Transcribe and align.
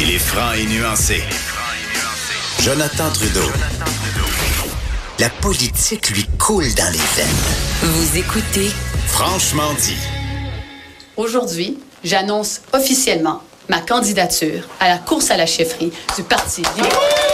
Il 0.00 0.12
est 0.12 0.18
franc 0.18 0.52
et 0.52 0.64
nuancé. 0.66 1.20
Jonathan 2.60 3.10
Trudeau. 3.12 3.50
La 5.18 5.28
politique 5.28 6.10
lui 6.10 6.24
coule 6.38 6.72
dans 6.74 6.92
les 6.92 6.98
veines. 6.98 7.26
Vous 7.82 8.16
écoutez 8.16 8.70
Franchement 9.08 9.74
dit. 9.80 9.98
Aujourd'hui, 11.16 11.80
j'annonce 12.04 12.60
officiellement 12.72 13.42
ma 13.68 13.80
candidature 13.80 14.68
à 14.78 14.88
la 14.88 14.98
course 14.98 15.32
à 15.32 15.36
la 15.36 15.46
chefferie 15.46 15.92
du 16.16 16.22
Parti 16.22 16.62
libéral. 16.76 17.27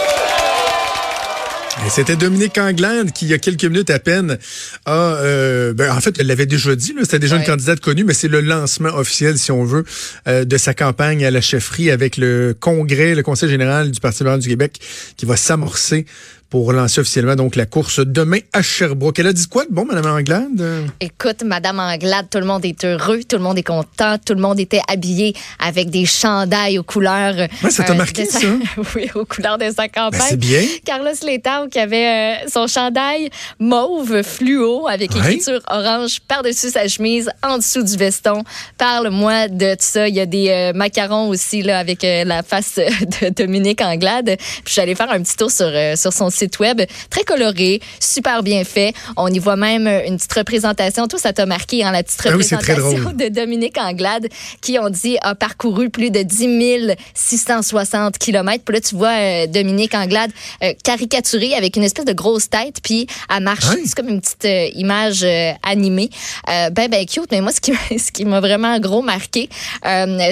C'était 1.89 2.15
Dominique 2.15 2.57
Anglade 2.57 3.11
qui, 3.11 3.25
il 3.25 3.31
y 3.31 3.33
a 3.33 3.37
quelques 3.37 3.63
minutes 3.63 3.89
à 3.89 3.99
peine, 3.99 4.37
a, 4.85 4.91
euh, 4.91 5.73
ben, 5.73 5.91
en 5.91 6.01
fait, 6.01 6.15
elle 6.19 6.27
l'avait 6.27 6.45
déjà 6.45 6.75
dit, 6.75 6.93
c'était 7.01 7.19
déjà 7.19 7.37
une 7.37 7.45
candidate 7.45 7.79
connue, 7.79 8.03
mais 8.03 8.13
c'est 8.13 8.27
le 8.27 8.41
lancement 8.41 8.89
officiel, 8.89 9.37
si 9.37 9.51
on 9.51 9.63
veut, 9.63 9.85
euh, 10.27 10.45
de 10.45 10.57
sa 10.57 10.73
campagne 10.73 11.23
à 11.25 11.31
la 11.31 11.41
chefferie 11.41 11.91
avec 11.91 12.17
le 12.17 12.55
congrès, 12.59 13.15
le 13.15 13.23
conseil 13.23 13.49
général 13.49 13.91
du 13.91 13.99
Parti 13.99 14.19
libéral 14.19 14.39
du 14.39 14.49
Québec 14.49 14.79
qui 15.15 15.25
va 15.25 15.37
s'amorcer 15.37 16.05
pour 16.55 16.71
lancer 16.71 17.01
officiellement 17.01 17.35
donc 17.35 17.57
la 17.57 17.65
course 17.65 17.99
demain 17.99 18.37
à 18.53 18.61
Sherbrooke. 18.61 19.19
Elle 19.19 19.27
a 19.27 19.33
dit 19.33 19.45
quoi 19.45 19.65
de 19.65 19.73
bon, 19.73 19.83
Madame 19.83 20.05
Anglade? 20.05 20.61
Euh, 20.61 20.85
Écoute, 21.01 21.43
Madame 21.43 21.81
Anglade, 21.81 22.27
tout 22.31 22.37
le 22.37 22.45
monde 22.45 22.63
est 22.63 22.85
heureux, 22.85 23.19
tout 23.27 23.35
le 23.35 23.41
monde 23.41 23.57
est 23.57 23.63
content, 23.63 24.15
tout 24.25 24.33
le 24.33 24.39
monde 24.39 24.57
était 24.57 24.79
habillé 24.87 25.33
avec 25.59 25.89
des 25.89 26.05
chandails 26.05 26.79
aux 26.79 26.83
couleurs. 26.83 27.33
euh, 27.37 27.47
Ouais, 27.61 27.69
ça 27.71 27.83
t'a 27.83 27.93
marqué, 27.93 28.23
de 28.23 28.29
sa- 28.29 28.39
ça? 28.39 28.47
oui, 28.95 29.09
aux 29.15 29.25
couleurs 29.25 29.57
de 29.57 29.65
sa 29.69 29.89
campagne. 29.89 30.11
Ben, 30.17 30.25
c'est 30.29 30.37
bien. 30.39 30.61
Carlos 30.85 31.11
Letao 31.27 31.67
qui 31.67 31.77
avait 31.77 32.45
euh, 32.45 32.47
son 32.49 32.67
chandail 32.67 33.29
mauve 33.59 34.23
fluo 34.23 34.87
avec 34.87 35.11
Ouais. 35.13 35.33
écriture 35.33 35.59
orange 35.69 36.21
par-dessus 36.25 36.69
sa 36.69 36.87
chemise, 36.87 37.29
en 37.43 37.57
dessous 37.57 37.83
du 37.83 37.97
veston. 37.97 38.45
Parle-moi 38.77 39.49
de 39.49 39.71
tout 39.73 39.79
ça. 39.81 40.07
Il 40.07 40.15
y 40.15 40.21
a 40.21 40.25
des 40.25 40.47
euh, 40.47 40.71
macarons 40.73 41.27
aussi 41.27 41.63
là 41.63 41.79
avec 41.79 42.01
euh, 42.05 42.23
la 42.23 42.43
face 42.43 42.75
de 43.21 43.27
Dominique 43.29 43.81
Anglade. 43.81 44.37
Puis 44.63 44.73
j'allais 44.73 44.95
faire 44.95 45.11
un 45.11 45.21
petit 45.21 45.35
tour 45.35 45.51
sur 45.51 45.65
euh, 45.67 45.97
sur 45.97 46.13
son 46.13 46.29
site 46.29 46.44
web, 46.59 46.81
très 47.09 47.23
coloré, 47.23 47.81
super 47.99 48.43
bien 48.43 48.63
fait. 48.63 48.93
On 49.17 49.27
y 49.27 49.39
voit 49.39 49.55
même 49.55 49.87
une 49.87 50.17
petite 50.17 50.33
représentation. 50.33 51.07
Tout 51.07 51.17
ça 51.17 51.33
t'a 51.33 51.45
marqué 51.45 51.83
hein, 51.83 51.91
la 51.91 52.03
petite 52.03 52.19
Ah 52.25 52.29
oui, 52.29 52.43
représentation 52.43 53.11
de 53.13 53.29
Dominique 53.29 53.77
Anglade 53.77 54.27
qui 54.61 54.77
on 54.79 54.89
dit 54.89 55.17
a 55.21 55.35
parcouru 55.35 55.89
plus 55.89 56.11
de 56.11 56.21
10 56.21 56.95
660 57.13 58.17
kilomètres. 58.17 58.63
Puis 58.63 58.73
là 58.75 58.81
tu 58.81 58.95
vois 58.95 59.09
euh, 59.19 59.47
Dominique 59.47 59.93
Anglade 59.95 60.31
euh, 60.63 60.73
caricaturée 60.83 61.53
avec 61.55 61.75
une 61.75 61.83
espèce 61.83 62.05
de 62.05 62.13
grosse 62.13 62.49
tête 62.49 62.77
puis 62.83 63.07
elle 63.35 63.43
marche. 63.43 63.67
Ouais. 63.69 63.81
C'est 63.85 63.95
comme 63.95 64.09
une 64.09 64.21
petite 64.21 64.45
euh, 64.45 64.67
image 64.75 65.23
euh, 65.23 65.51
animée. 65.63 66.09
Ben 66.47 66.87
ben 66.89 67.05
cute. 67.05 67.27
Mais 67.31 67.41
moi 67.41 67.51
ce 67.51 67.61
qui 67.61 67.71
m'a- 67.71 67.77
ce 67.97 68.11
qui 68.11 68.25
m'a 68.25 68.39
vraiment 68.39 68.77
gros 68.79 69.01
marqué, 69.01 69.49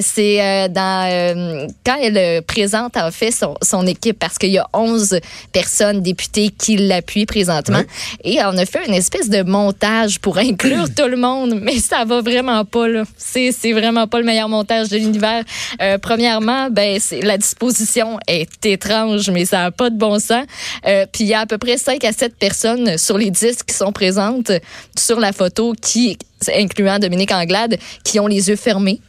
c'est 0.01 0.69
dans 0.69 1.67
quand 1.85 1.97
elle 2.01 2.41
présente 2.43 2.97
en 2.97 3.11
fait 3.11 3.31
son, 3.31 3.55
son 3.61 3.85
équipe 3.87 4.19
parce 4.19 4.37
qu'il 4.37 4.51
y 4.51 4.57
a 4.57 4.67
11 4.73 5.19
personnes 5.51 6.01
députées 6.03 6.49
qui 6.55 6.77
l'appuient 6.77 7.25
présentement 7.25 7.81
et 8.23 8.39
on 8.43 8.57
a 8.57 8.65
fait 8.65 8.85
une 8.87 8.93
espèce 8.93 9.29
de 9.29 9.41
montage 9.41 10.19
pour 10.19 10.37
inclure 10.37 10.85
tout 10.95 11.07
le 11.07 11.17
monde, 11.17 11.59
mais 11.61 11.79
ça 11.79 12.05
va 12.05 12.21
vraiment 12.21 12.65
pas 12.65 12.87
là. 12.87 13.03
C'est 13.17 13.51
c'est 13.51 13.73
vraiment 13.73 14.07
pas 14.07 14.19
le 14.19 14.25
meilleur 14.25 14.49
montage 14.49 14.89
de 14.89 14.97
l'univers. 14.97 15.43
Euh, 15.81 15.97
premièrement, 15.97 16.69
ben 16.69 16.99
c'est 16.99 17.21
la 17.21 17.37
disposition 17.37 18.19
est 18.27 18.65
étrange, 18.65 19.29
mais 19.29 19.45
ça 19.45 19.65
a 19.65 19.71
pas 19.71 19.89
de 19.89 19.97
bon 19.97 20.19
sens. 20.19 20.45
Euh, 20.85 21.05
Puis 21.11 21.23
il 21.23 21.27
y 21.27 21.33
a 21.33 21.41
à 21.41 21.45
peu 21.45 21.57
près 21.57 21.77
5 21.77 22.03
à 22.03 22.11
7 22.11 22.35
personnes 22.35 22.97
sur 22.97 23.17
les 23.17 23.31
10 23.31 23.63
qui 23.63 23.75
sont 23.75 23.91
présentes 23.91 24.51
sur 24.97 25.19
la 25.19 25.31
photo 25.31 25.73
qui 25.79 26.17
incluant 26.55 26.99
Dominique 26.99 27.31
Anglade 27.31 27.77
qui 28.03 28.19
ont 28.19 28.27
les 28.27 28.49
yeux 28.49 28.55
fermés. 28.55 28.99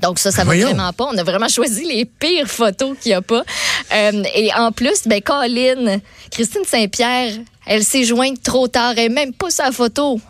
Donc 0.00 0.18
ça, 0.18 0.30
ça 0.30 0.38
va 0.38 0.44
Voyons. 0.44 0.68
vraiment 0.68 0.92
pas. 0.92 1.08
On 1.12 1.16
a 1.18 1.22
vraiment 1.22 1.48
choisi 1.48 1.84
les 1.84 2.04
pires 2.04 2.48
photos 2.48 2.96
qu'il 3.00 3.10
y 3.12 3.14
a 3.14 3.22
pas. 3.22 3.44
Euh, 3.92 4.22
et 4.34 4.50
en 4.54 4.72
plus, 4.72 5.06
ben 5.06 5.20
Colin, 5.20 5.98
Christine 6.30 6.64
Saint-Pierre, 6.64 7.32
elle 7.66 7.84
s'est 7.84 8.04
jointe 8.04 8.42
trop 8.42 8.68
tard. 8.68 8.94
Elle 8.96 9.12
même 9.12 9.32
pas 9.32 9.50
sa 9.50 9.72
photo. 9.72 10.20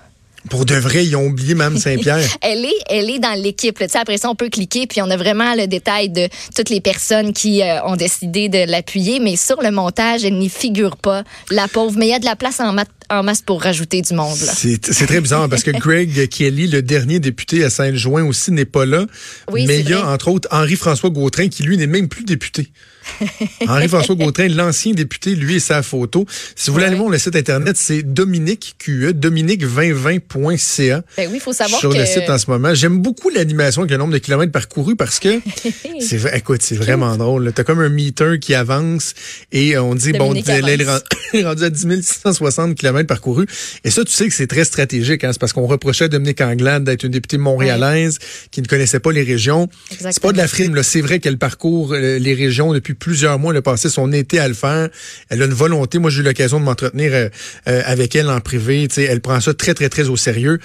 Pour 0.50 0.64
de 0.64 0.74
vrai, 0.74 1.04
ils 1.06 1.14
ont 1.16 1.26
oublié 1.26 1.54
Mme 1.54 1.78
Saint-Pierre. 1.78 2.20
Elle 2.40 2.64
est, 2.64 2.78
elle 2.88 3.10
est 3.10 3.18
dans 3.18 3.34
l'équipe. 3.40 3.80
Après 3.94 4.18
ça, 4.18 4.30
on 4.30 4.34
peut 4.34 4.48
cliquer, 4.48 4.86
puis 4.86 5.00
on 5.02 5.10
a 5.10 5.16
vraiment 5.16 5.54
le 5.54 5.66
détail 5.66 6.08
de 6.10 6.28
toutes 6.54 6.70
les 6.70 6.80
personnes 6.80 7.32
qui 7.32 7.62
euh, 7.62 7.82
ont 7.84 7.96
décidé 7.96 8.48
de 8.48 8.70
l'appuyer. 8.70 9.20
Mais 9.20 9.36
sur 9.36 9.60
le 9.62 9.70
montage, 9.70 10.24
elle 10.24 10.38
n'y 10.38 10.48
figure 10.48 10.96
pas, 10.96 11.24
la 11.50 11.68
pauvre. 11.68 11.96
Mais 11.98 12.06
il 12.08 12.10
y 12.10 12.14
a 12.14 12.18
de 12.18 12.24
la 12.24 12.36
place 12.36 12.60
en, 12.60 12.72
mat- 12.72 12.88
en 13.10 13.22
masse 13.22 13.42
pour 13.42 13.62
rajouter 13.62 14.02
du 14.02 14.14
monde. 14.14 14.38
là. 14.44 14.52
C'est 14.54 15.06
très 15.06 15.20
bizarre 15.20 15.48
parce 15.48 15.62
que 15.62 15.70
Greg 15.70 16.28
Kelly, 16.28 16.66
le 16.68 16.82
dernier 16.82 17.20
député 17.20 17.64
à 17.64 17.70
Saint-Join 17.70 18.22
aussi, 18.26 18.52
n'est 18.52 18.64
pas 18.64 18.86
là. 18.86 19.06
Oui, 19.50 19.64
Mais 19.66 19.80
il 19.80 19.88
y 19.88 19.92
a, 19.94 19.98
vrai. 19.98 20.12
entre 20.12 20.28
autres, 20.28 20.48
Henri-François 20.50 21.10
Gautrin, 21.10 21.48
qui 21.48 21.62
lui 21.62 21.76
n'est 21.76 21.86
même 21.86 22.08
plus 22.08 22.24
député. 22.24 22.68
Henri-François 23.66 24.14
Gautrin, 24.14 24.48
l'ancien 24.48 24.92
député, 24.92 25.34
lui 25.34 25.56
et 25.56 25.60
sa 25.60 25.82
photo. 25.82 26.26
Si 26.56 26.68
vous 26.70 26.74
voulez 26.74 26.86
aller 26.86 26.96
voir 26.96 27.10
le 27.10 27.18
site 27.18 27.36
internet, 27.36 27.76
c'est 27.76 28.02
Dominique 28.02 28.76
QE, 28.78 29.12
dominique2020.ca. 29.12 31.02
Ben 31.16 31.28
oui, 31.30 31.36
il 31.36 31.40
faut 31.40 31.52
savoir 31.52 31.80
sur 31.80 31.90
que... 31.92 31.98
le 31.98 32.06
site 32.06 32.28
en 32.28 32.38
ce 32.38 32.50
moment. 32.50 32.74
J'aime 32.74 32.98
beaucoup 33.00 33.30
l'animation 33.30 33.82
avec 33.82 33.90
le 33.90 33.96
nombre 33.98 34.12
de 34.12 34.18
kilomètres 34.18 34.52
parcourus 34.52 34.96
parce 34.96 35.18
que 35.18 35.40
c'est 36.00 36.20
écoute, 36.36 36.62
c'est 36.62 36.76
vraiment 36.76 37.16
drôle. 37.16 37.52
T'as 37.54 37.64
comme 37.64 37.80
un 37.80 37.88
meter 37.88 38.38
qui 38.40 38.54
avance 38.54 39.14
et 39.52 39.76
on 39.78 39.94
dit 39.94 40.12
Dominique 40.12 40.46
bon, 40.46 40.52
elle 40.54 40.68
est 40.80 40.82
avance. 40.88 41.02
ren- 41.32 41.42
rendu 41.44 41.64
à 41.64 41.70
10 41.70 42.02
660 42.02 42.74
kilomètres 42.76 43.06
parcourus. 43.08 43.46
Et 43.84 43.90
ça, 43.90 44.04
tu 44.04 44.12
sais 44.12 44.28
que 44.28 44.34
c'est 44.34 44.46
très 44.46 44.64
stratégique. 44.64 45.24
Hein? 45.24 45.30
C'est 45.32 45.40
parce 45.40 45.52
qu'on 45.52 45.66
reprochait 45.66 46.04
à 46.04 46.08
Dominique 46.08 46.40
Anglade 46.40 46.84
d'être 46.84 47.04
une 47.04 47.10
députée 47.10 47.38
montréalaise 47.38 48.18
qui 48.50 48.62
ne 48.62 48.66
connaissait 48.66 49.00
pas 49.00 49.12
les 49.12 49.22
régions. 49.22 49.68
C'est 49.98 50.20
pas 50.20 50.32
de 50.32 50.36
la 50.38 50.48
frime. 50.48 50.74
là. 50.74 50.82
C'est 50.82 51.00
vrai 51.00 51.18
qu'elle 51.20 51.38
parcourt 51.38 51.92
euh, 51.92 52.18
les 52.18 52.34
régions 52.34 52.72
depuis 52.72 52.94
plusieurs 52.98 53.38
mois. 53.38 53.52
Elle 53.52 53.58
a 53.58 53.62
passé 53.62 53.88
son 53.88 54.12
été 54.12 54.38
à 54.38 54.48
le 54.48 54.54
faire. 54.54 54.88
Elle 55.28 55.42
a 55.42 55.46
une 55.46 55.52
volonté. 55.54 55.98
Moi, 55.98 56.10
j'ai 56.10 56.20
eu 56.20 56.24
l'occasion 56.24 56.60
de 56.60 56.64
m'entretenir 56.64 57.12
euh, 57.14 57.28
euh, 57.68 57.82
avec 57.86 58.14
elle 58.16 58.28
en 58.30 58.40
privé. 58.40 58.88
Elle 58.96 59.20
prend 59.20 59.40
ça 59.40 59.54
très, 59.54 59.74
très, 59.74 59.88
très 59.88 60.08
au 60.08 60.16
sérieux. 60.16 60.58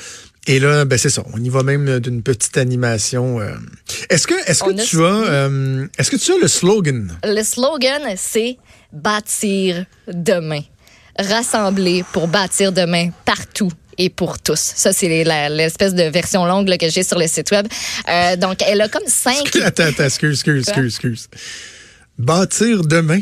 Et 0.45 0.59
là, 0.59 0.83
ben 0.83 0.97
c'est 0.99 1.09
ça. 1.09 1.23
On 1.33 1.41
y 1.41 1.47
va 1.49 1.63
même 1.63 1.87
euh, 1.87 1.99
d'une 2.01 2.21
petite 2.21 2.57
animation. 2.57 3.39
euh. 3.39 3.53
Est-ce 4.09 4.27
que, 4.27 4.33
est-ce 4.49 4.61
que 4.63 4.71
On 4.71 4.77
a- 4.77 4.83
tu 4.83 5.05
as, 5.05 5.49
est-ce 5.97 6.11
que 6.11 6.17
tu 6.17 6.33
as 6.33 6.37
le 6.41 6.47
slogan? 6.49 7.17
Le 7.23 7.43
slogan, 7.43 8.01
c'est 8.17 8.57
bâtir 8.91 9.85
demain. 10.07 10.61
Rassembler 11.17 12.03
pour 12.11 12.27
bâtir 12.27 12.71
demain 12.71 13.09
partout 13.23 13.71
et 13.97 14.09
pour 14.09 14.39
tous. 14.39 14.59
Ça, 14.75 14.91
c'est 14.91 15.23
l'espèce 15.49 15.93
de 15.93 16.03
version 16.03 16.45
longue 16.45 16.67
là, 16.67 16.77
que 16.77 16.89
j'ai 16.89 17.03
sur 17.03 17.19
le 17.19 17.27
site 17.27 17.51
web. 17.51 17.67
Euh, 18.09 18.35
donc, 18.35 18.57
elle 18.67 18.81
a 18.81 18.89
comme 18.89 19.03
cinq... 19.07 19.55
Attends, 19.63 19.83
attends, 19.83 20.03
excuse, 20.05 20.33
excuse, 20.39 20.67
excuse, 20.67 20.85
excuse. 20.95 21.27
Bâtir 22.17 22.83
demain. 22.83 23.21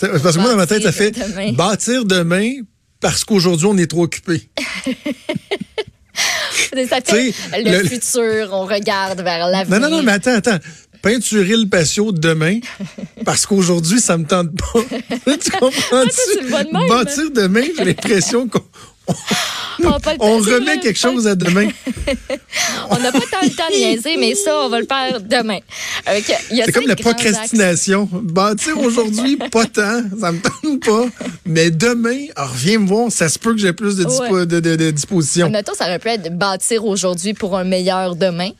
Parce 0.00 0.36
que 0.36 0.40
moi, 0.40 0.50
dans 0.50 0.56
ma 0.56 0.66
tête, 0.66 0.82
ça 0.82 0.92
fait 0.92 1.10
Bâtir 1.10 1.28
demain. 1.28 1.52
bâtir 1.52 2.04
demain 2.04 2.50
parce 3.00 3.24
qu'aujourd'hui, 3.24 3.66
on 3.66 3.76
est 3.78 3.86
trop 3.90 4.02
occupé. 4.04 4.48
Ça 6.88 7.00
fait 7.00 7.32
le, 7.64 7.82
le- 7.82 7.88
futur, 7.88 8.48
on 8.52 8.66
regarde 8.66 9.20
vers 9.22 9.46
l'avenir. 9.48 9.80
Non, 9.80 9.88
non, 9.88 9.96
non, 9.98 10.02
mais 10.02 10.12
attends, 10.12 10.34
attends. 10.34 10.58
Peinturer 11.02 11.56
le 11.56 11.66
patio 11.68 12.10
demain 12.12 12.58
parce 13.24 13.46
qu'aujourd'hui, 13.46 14.00
ça 14.00 14.18
me 14.18 14.24
tente 14.26 14.50
pas. 14.56 14.80
tu 15.38 15.50
comprends-tu? 15.52 16.50
Bâtir 16.88 17.30
demain, 17.30 17.64
j'ai 17.76 17.84
l'impression 17.84 18.48
qu'on 18.48 18.62
On, 20.20 20.38
remet 20.38 20.80
quelque 20.80 20.98
chose 20.98 21.26
à 21.26 21.34
demain. 21.34 21.68
On 22.90 22.98
n'a 22.98 23.12
pas 23.12 23.20
tant 23.20 23.42
le 23.42 23.50
temps 23.50 23.68
de 23.70 23.76
niaiser, 23.76 24.16
mais 24.18 24.34
ça, 24.34 24.52
on 24.64 24.68
va 24.68 24.80
le 24.80 24.86
faire 24.86 25.20
demain. 25.20 25.58
C'est 26.50 26.72
comme 26.72 26.86
la 26.86 26.96
procrastination. 26.96 28.08
Bâtir 28.10 28.78
aujourd'hui, 28.78 29.36
pas 29.52 29.64
tant, 29.66 30.02
ça 30.20 30.32
me 30.32 30.40
tente 30.40 30.84
pas. 30.84 31.06
Mais 31.46 31.70
demain, 31.70 32.26
alors 32.36 32.52
viens 32.54 32.78
me 32.78 32.86
voir, 32.88 33.12
ça 33.12 33.28
se 33.28 33.38
peut 33.38 33.52
que 33.54 33.60
j'ai 33.60 33.72
plus 33.72 33.96
de, 33.96 34.04
dispo- 34.04 34.30
Ouais. 34.32 34.46
de, 34.46 34.60
de- 34.60 34.76
de 34.76 34.90
disposition. 34.90 35.48
Mettons, 35.50 35.74
ça 35.74 35.84
aurait 35.86 35.98
pu 35.98 36.08
être 36.08 36.36
bâtir 36.36 36.84
aujourd'hui 36.84 37.34
pour 37.34 37.56
un 37.56 37.64
meilleur 37.64 38.16
demain. 38.16 38.50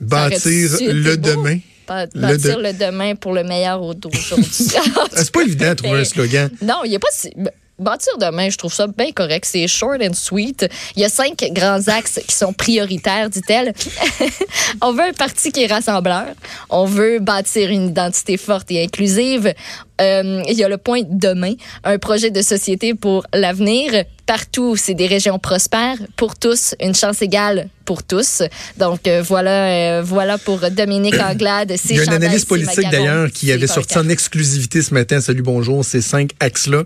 Bâtir 0.00 0.70
le 0.80 1.16
demain. 1.16 1.58
Le 1.88 2.06
Bâtir 2.20 2.56
de- 2.58 2.62
le 2.62 2.72
demain 2.72 3.14
pour 3.16 3.32
le 3.32 3.44
meilleur 3.44 3.82
au- 3.82 3.94
d'aujourd'hui. 3.94 4.50
Ah, 4.96 5.04
C'est 5.14 5.30
pas 5.30 5.42
évident 5.42 5.70
de 5.70 5.74
trouver 5.74 6.00
un 6.00 6.04
slogan. 6.04 6.50
Non, 6.62 6.76
il 6.84 6.90
n'y 6.90 6.96
a 6.96 7.00
pas 7.00 7.08
si. 7.12 7.30
Bâtir 7.78 8.18
demain, 8.18 8.50
je 8.50 8.58
trouve 8.58 8.72
ça 8.72 8.86
bien 8.86 9.12
correct. 9.12 9.46
C'est 9.50 9.66
short 9.66 10.00
and 10.02 10.12
sweet. 10.12 10.68
Il 10.94 11.02
y 11.02 11.04
a 11.04 11.08
cinq 11.08 11.44
grands 11.52 11.88
axes 11.88 12.20
qui 12.26 12.34
sont 12.36 12.52
prioritaires, 12.52 13.30
dit-elle. 13.30 13.72
on 14.82 14.92
veut 14.92 15.04
un 15.04 15.12
parti 15.12 15.50
qui 15.50 15.64
est 15.64 15.66
rassembleur. 15.72 16.26
On 16.68 16.84
veut 16.84 17.18
bâtir 17.18 17.70
une 17.70 17.88
identité 17.88 18.36
forte 18.36 18.70
et 18.70 18.84
inclusive. 18.84 19.54
Euh, 20.00 20.42
il 20.48 20.54
y 20.54 20.64
a 20.64 20.68
le 20.68 20.78
point 20.78 21.02
demain, 21.08 21.54
un 21.84 21.98
projet 21.98 22.30
de 22.30 22.42
société 22.42 22.94
pour 22.94 23.24
l'avenir. 23.32 24.04
Partout, 24.26 24.76
c'est 24.76 24.94
des 24.94 25.06
régions 25.06 25.38
prospères. 25.38 25.98
Pour 26.16 26.36
tous, 26.36 26.74
une 26.80 26.94
chance 26.94 27.22
égale 27.22 27.68
pour 27.84 28.02
tous. 28.02 28.42
Donc 28.78 29.06
euh, 29.06 29.22
voilà, 29.22 29.98
euh, 29.98 30.02
voilà 30.02 30.38
pour 30.38 30.58
Dominique 30.70 31.18
Anglade. 31.20 31.74
Il 31.88 31.96
y 31.96 32.00
a 32.00 32.02
un 32.02 32.16
analyste 32.16 32.48
politique 32.48 32.90
d'ailleurs 32.90 33.30
qui 33.30 33.50
avait 33.50 33.66
sorti 33.66 33.98
en 33.98 34.08
exclusivité 34.08 34.82
ce 34.82 34.92
matin, 34.92 35.20
salut 35.20 35.42
bonjour, 35.42 35.84
ces 35.84 36.00
cinq 36.00 36.30
axes-là. 36.40 36.84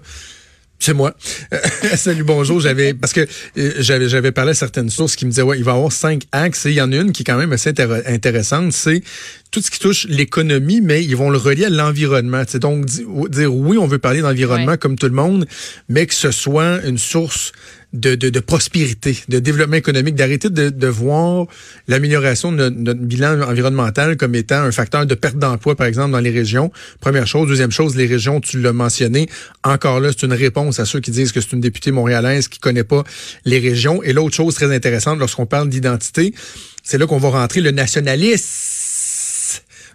C'est 0.78 0.94
moi. 0.94 1.14
Salut, 1.96 2.22
bonjour. 2.22 2.60
J'avais 2.60 2.94
parce 2.94 3.12
que 3.12 3.26
euh, 3.58 3.72
j'avais 3.78 4.08
j'avais 4.08 4.32
parlé 4.32 4.50
à 4.50 4.54
certaines 4.54 4.90
sources 4.90 5.16
qui 5.16 5.24
me 5.24 5.30
disaient 5.30 5.42
ouais, 5.42 5.58
il 5.58 5.64
va 5.64 5.72
y 5.72 5.74
avoir 5.74 5.90
cinq 5.90 6.24
axes 6.32 6.66
et 6.66 6.70
il 6.70 6.76
y 6.76 6.80
en 6.80 6.92
a 6.92 6.96
une 6.96 7.12
qui 7.12 7.22
est 7.22 7.24
quand 7.24 7.38
même 7.38 7.52
assez 7.52 7.72
intéressante, 8.06 8.72
c'est 8.72 9.02
tout 9.50 9.62
ce 9.62 9.70
qui 9.70 9.78
touche 9.78 10.06
l'économie, 10.08 10.80
mais 10.80 11.04
ils 11.04 11.16
vont 11.16 11.30
le 11.30 11.38
relier 11.38 11.66
à 11.66 11.70
l'environnement. 11.70 12.42
C'est 12.46 12.60
donc 12.60 12.84
dire 12.86 13.54
oui, 13.54 13.78
on 13.78 13.86
veut 13.86 13.98
parler 13.98 14.20
d'environnement 14.20 14.76
comme 14.76 14.96
tout 14.96 15.06
le 15.06 15.12
monde, 15.12 15.46
mais 15.88 16.06
que 16.06 16.14
ce 16.14 16.30
soit 16.30 16.84
une 16.84 16.98
source 16.98 17.52
de, 17.92 18.14
de, 18.14 18.28
de 18.28 18.40
prospérité, 18.40 19.16
de 19.28 19.38
développement 19.38 19.76
économique, 19.76 20.14
d'arrêter 20.14 20.50
de, 20.50 20.70
de 20.70 20.86
voir 20.86 21.46
l'amélioration 21.88 22.52
de 22.52 22.68
notre, 22.68 23.00
bilan 23.00 23.40
environnemental 23.42 24.16
comme 24.16 24.34
étant 24.34 24.60
un 24.62 24.72
facteur 24.72 25.06
de 25.06 25.14
perte 25.14 25.38
d'emploi, 25.38 25.76
par 25.76 25.86
exemple, 25.86 26.12
dans 26.12 26.20
les 26.20 26.30
régions. 26.30 26.70
Première 27.00 27.26
chose. 27.26 27.48
Deuxième 27.48 27.70
chose, 27.70 27.96
les 27.96 28.06
régions, 28.06 28.40
tu 28.40 28.60
l'as 28.60 28.72
mentionné, 28.72 29.28
encore 29.64 30.00
là, 30.00 30.10
c'est 30.10 30.26
une 30.26 30.32
réponse 30.32 30.80
à 30.80 30.84
ceux 30.84 31.00
qui 31.00 31.10
disent 31.10 31.32
que 31.32 31.40
c'est 31.40 31.52
une 31.52 31.60
députée 31.60 31.92
montréalaise 31.92 32.48
qui 32.48 32.58
connaît 32.58 32.84
pas 32.84 33.04
les 33.44 33.58
régions. 33.58 34.02
Et 34.02 34.12
l'autre 34.12 34.34
chose 34.34 34.54
très 34.54 34.74
intéressante, 34.74 35.18
lorsqu'on 35.18 35.46
parle 35.46 35.68
d'identité, 35.68 36.34
c'est 36.82 36.98
là 36.98 37.06
qu'on 37.06 37.18
va 37.18 37.30
rentrer 37.30 37.60
le 37.60 37.70
nationalisme 37.70 38.85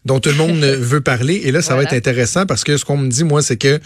dont 0.05 0.19
tout 0.19 0.29
le 0.29 0.35
monde 0.35 0.59
veut 0.79 1.01
parler. 1.01 1.41
Et 1.43 1.51
là, 1.51 1.61
ça 1.61 1.75
va 1.75 1.83
être 1.83 1.93
intéressant 1.93 2.45
parce 2.45 2.63
que 2.63 2.77
ce 2.77 2.85
qu'on 2.85 2.97
me 2.97 3.09
dit, 3.09 3.23
moi, 3.23 3.41
c'est 3.41 3.57
que, 3.57 3.79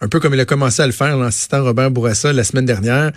un 0.00 0.08
peu 0.08 0.20
comme 0.20 0.34
il 0.34 0.40
a 0.40 0.44
commencé 0.44 0.82
à 0.82 0.86
le 0.86 0.92
faire, 0.92 1.16
l'assistant 1.16 1.62
Robert 1.62 1.90
Bourassa 1.90 2.32
la 2.32 2.44
semaine 2.44 2.66
dernière, 2.66 3.12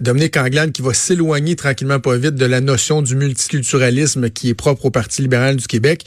Dominique 0.00 0.36
Anglade 0.36 0.72
qui 0.72 0.82
va 0.82 0.94
s'éloigner 0.94 1.56
tranquillement 1.56 2.00
pas 2.00 2.16
vite 2.16 2.34
de 2.34 2.46
la 2.46 2.60
notion 2.60 3.02
du 3.02 3.16
multiculturalisme 3.16 4.30
qui 4.30 4.50
est 4.50 4.54
propre 4.54 4.86
au 4.86 4.90
Parti 4.90 5.22
libéral 5.22 5.56
du 5.56 5.66
Québec 5.66 6.04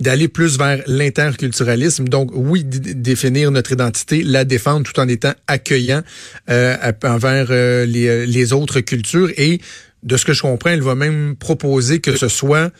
d'aller 0.00 0.28
plus 0.28 0.58
vers 0.58 0.82
l'interculturalisme. 0.86 2.08
Donc, 2.08 2.30
oui, 2.32 2.64
définir 2.64 3.50
notre 3.50 3.72
identité, 3.72 4.22
la 4.22 4.44
défendre 4.44 4.90
tout 4.90 4.98
en 5.00 5.08
étant 5.08 5.32
accueillant 5.46 6.02
euh, 6.50 6.76
envers 7.04 7.48
euh, 7.50 7.84
les, 7.84 8.06
euh, 8.06 8.26
les 8.26 8.52
autres 8.52 8.80
cultures. 8.80 9.30
Et 9.36 9.60
de 10.02 10.16
ce 10.16 10.24
que 10.24 10.32
je 10.32 10.42
comprends, 10.42 10.70
elle 10.70 10.82
va 10.82 10.94
même 10.94 11.34
proposer 11.36 12.00
que 12.00 12.16
ce 12.16 12.28
soit 12.28 12.70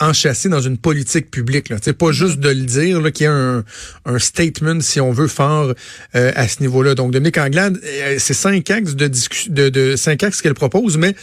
enchâssé 0.00 0.48
dans 0.48 0.60
une 0.60 0.78
politique 0.78 1.30
publique. 1.30 1.68
Là. 1.68 1.76
C'est 1.82 1.96
pas 1.96 2.12
juste 2.12 2.40
de 2.40 2.48
le 2.48 2.62
dire, 2.62 3.00
qu'il 3.12 3.24
y 3.24 3.26
a 3.26 3.32
un, 3.32 3.64
un, 4.06 4.18
statement, 4.18 4.80
si 4.80 5.00
on 5.00 5.12
veut, 5.12 5.28
fort 5.28 5.72
euh, 6.14 6.32
à 6.34 6.48
ce 6.48 6.60
niveau-là. 6.60 6.94
Donc, 6.94 7.12
Dominique 7.12 7.38
Anglade, 7.38 7.78
euh, 7.84 8.16
c'est 8.18 8.34
cinq 8.34 8.70
axes 8.70 8.94
de, 8.94 9.10
de, 9.48 9.68
de 9.68 9.96
cinq 9.96 10.22
axes 10.22 10.42
qu'elle 10.42 10.54
propose, 10.54 10.96
mais 10.96 11.14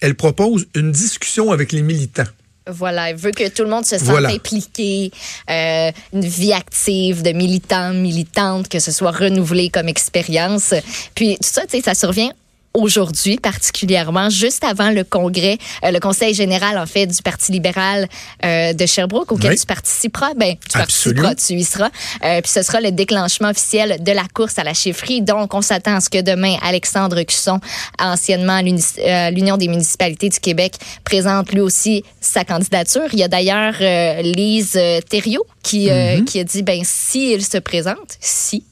elle 0.00 0.14
propose 0.14 0.66
une 0.74 0.92
discussion 0.92 1.50
avec 1.50 1.72
les 1.72 1.82
militants. 1.82 2.24
Voilà, 2.66 3.10
elle 3.10 3.16
veut 3.16 3.32
que 3.32 3.48
tout 3.48 3.64
le 3.64 3.70
monde 3.70 3.84
se 3.84 3.98
sente 3.98 4.24
impliqué, 4.24 5.10
euh, 5.50 5.90
une 6.12 6.24
vie 6.24 6.52
active 6.52 7.22
de 7.22 7.32
militants, 7.32 7.92
militantes, 7.94 8.68
que 8.68 8.78
ce 8.78 8.92
soit 8.92 9.10
renouvelé 9.10 9.70
comme 9.70 9.88
expérience. 9.88 10.74
Puis 11.14 11.36
tout 11.36 11.48
ça, 11.48 11.62
tu 11.62 11.78
sais, 11.78 11.82
ça 11.82 11.94
survient 11.94 12.32
aujourd'hui 12.74 13.36
particulièrement, 13.36 14.30
juste 14.30 14.64
avant 14.64 14.90
le 14.90 15.04
congrès, 15.04 15.58
euh, 15.84 15.90
le 15.90 15.98
conseil 15.98 16.34
général 16.34 16.78
en 16.78 16.86
fait 16.86 17.06
du 17.06 17.20
Parti 17.22 17.52
libéral 17.52 18.08
euh, 18.44 18.72
de 18.72 18.86
Sherbrooke 18.86 19.32
auquel 19.32 19.58
tu 19.58 19.66
participeras. 19.66 20.34
Ben, 20.34 20.54
tu 20.56 20.78
participeras, 20.78 21.34
tu 21.34 21.54
y 21.54 21.64
seras. 21.64 21.90
Euh, 22.24 22.40
puis 22.40 22.50
ce 22.50 22.62
sera 22.62 22.80
le 22.80 22.92
déclenchement 22.92 23.50
officiel 23.50 24.02
de 24.02 24.12
la 24.12 24.24
course 24.32 24.58
à 24.58 24.64
la 24.64 24.74
chefferie. 24.74 25.22
Donc, 25.22 25.54
on 25.54 25.62
s'attend 25.62 25.96
à 25.96 26.00
ce 26.00 26.08
que 26.08 26.20
demain, 26.20 26.56
Alexandre 26.62 27.20
Cusson, 27.22 27.60
anciennement 27.98 28.60
l'Union 28.60 29.56
des 29.56 29.68
municipalités 29.68 30.28
du 30.28 30.38
Québec, 30.38 30.74
présente 31.04 31.52
lui 31.52 31.60
aussi 31.60 32.04
sa 32.20 32.44
candidature. 32.44 33.08
Il 33.12 33.18
y 33.18 33.24
a 33.24 33.28
d'ailleurs 33.28 33.74
Lise 34.22 34.78
Thériault 35.08 35.46
qui, 35.62 35.88
mm-hmm. 35.88 36.24
qui 36.24 36.40
a 36.40 36.44
dit, 36.44 36.62
ben, 36.62 36.82
si 36.84 37.32
il 37.32 37.44
se 37.44 37.58
présente, 37.58 38.16
si, 38.20 38.64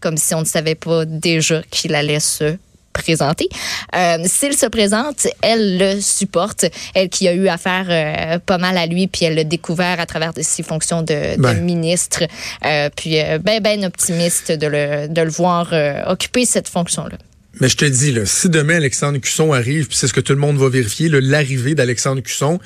comme 0.00 0.16
si 0.16 0.34
on 0.34 0.40
ne 0.40 0.46
savait 0.46 0.74
pas 0.74 1.04
déjà 1.04 1.62
qu'il 1.70 1.94
allait 1.94 2.20
se 2.20 2.56
présenter. 2.92 3.48
Euh, 3.94 4.18
S'il 4.26 4.56
se 4.56 4.66
présente, 4.66 5.26
elle 5.42 5.78
le 5.78 6.00
supporte. 6.00 6.66
Elle 6.94 7.08
qui 7.08 7.28
a 7.28 7.34
eu 7.34 7.48
affaire 7.48 7.86
euh, 7.88 8.38
pas 8.38 8.58
mal 8.58 8.76
à 8.76 8.86
lui, 8.86 9.06
puis 9.06 9.24
elle 9.24 9.34
l'a 9.34 9.44
découvert 9.44 10.00
à 10.00 10.06
travers 10.06 10.32
de 10.32 10.42
ses 10.42 10.62
fonctions 10.62 11.02
de, 11.02 11.36
de 11.36 11.40
ben. 11.40 11.60
ministre. 11.60 12.24
Euh, 12.64 12.90
puis 12.94 13.16
ben 13.42 13.60
ben 13.60 13.84
optimiste 13.84 14.52
de 14.52 14.66
le, 14.66 15.08
de 15.08 15.22
le 15.22 15.30
voir 15.30 15.72
occuper 16.06 16.44
cette 16.44 16.68
fonction-là. 16.68 17.16
Mais 17.60 17.68
je 17.68 17.76
te 17.76 17.84
dis, 17.84 18.12
là, 18.12 18.24
si 18.26 18.48
demain 18.48 18.76
Alexandre 18.76 19.18
Cusson 19.18 19.52
arrive, 19.52 19.88
puis 19.88 19.96
c'est 19.96 20.06
ce 20.06 20.12
que 20.12 20.20
tout 20.20 20.32
le 20.32 20.38
monde 20.38 20.56
va 20.56 20.68
vérifier, 20.68 21.08
l'arrivée 21.08 21.74
d'Alexandre 21.74 22.22
Cusson, 22.22 22.60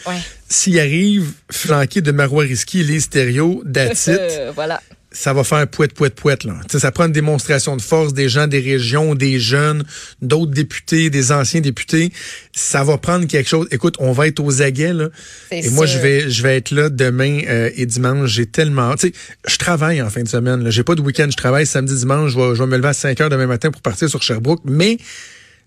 s'il 0.49 0.79
arrive 0.79 1.33
flanqué 1.51 2.01
de 2.01 2.13
Marois 2.13 2.45
Risky 2.45 2.81
et 2.81 2.85
Lise 2.85 3.09
Thériault, 3.09 3.63
voilà 4.55 4.81
ça 5.15 5.33
va 5.33 5.45
faire 5.45 5.67
poète, 5.69 5.95
poète, 5.95 6.15
poète. 6.15 6.45
Là. 6.45 6.55
ça 6.69 6.91
prend 6.91 7.07
une 7.07 7.13
démonstration 7.13 7.77
de 7.77 7.83
force 7.83 8.13
des 8.13 8.29
gens 8.29 8.47
des 8.47 8.59
régions, 8.59 9.15
des 9.15 9.39
jeunes, 9.39 9.85
d'autres 10.21 10.53
députés, 10.53 11.09
des 11.09 11.33
anciens 11.33 11.61
députés. 11.61 12.13
Ça 12.53 12.85
va 12.85 12.99
prendre 12.99 13.27
quelque 13.27 13.49
chose. 13.49 13.69
Écoute, 13.71 13.95
on 14.01 14.13
va 14.13 14.27
être 14.27 14.41
aux 14.41 14.61
aguets. 14.61 14.93
Là. 14.93 15.09
Et 15.53 15.71
moi, 15.71 15.87
je 15.87 15.99
vais, 15.99 16.29
je 16.29 16.43
vais 16.43 16.57
être 16.57 16.73
là 16.73 16.91
demain 16.91 17.41
euh, 17.47 17.71
et 17.77 17.87
dimanche. 17.87 18.29
J'ai 18.31 18.47
tellement... 18.47 18.95
Tu 18.97 19.09
sais, 19.09 19.13
je 19.47 19.57
travaille 19.57 20.03
en 20.03 20.11
fin 20.11 20.23
de 20.23 20.29
semaine. 20.29 20.69
J'ai 20.71 20.83
pas 20.83 20.97
de 20.97 21.01
week-end. 21.01 21.29
Je 21.31 21.37
travaille 21.37 21.67
samedi, 21.67 21.95
dimanche. 21.95 22.33
Je 22.33 22.39
vais, 22.39 22.55
je 22.55 22.63
vais 22.63 22.69
me 22.69 22.77
lever 22.77 22.89
à 22.89 22.93
5 22.93 23.21
heures 23.21 23.31
demain 23.31 23.47
matin 23.47 23.71
pour 23.71 23.83
partir 23.83 24.11
sur 24.11 24.23
Sherbrooke. 24.23 24.63
Mais 24.65 24.99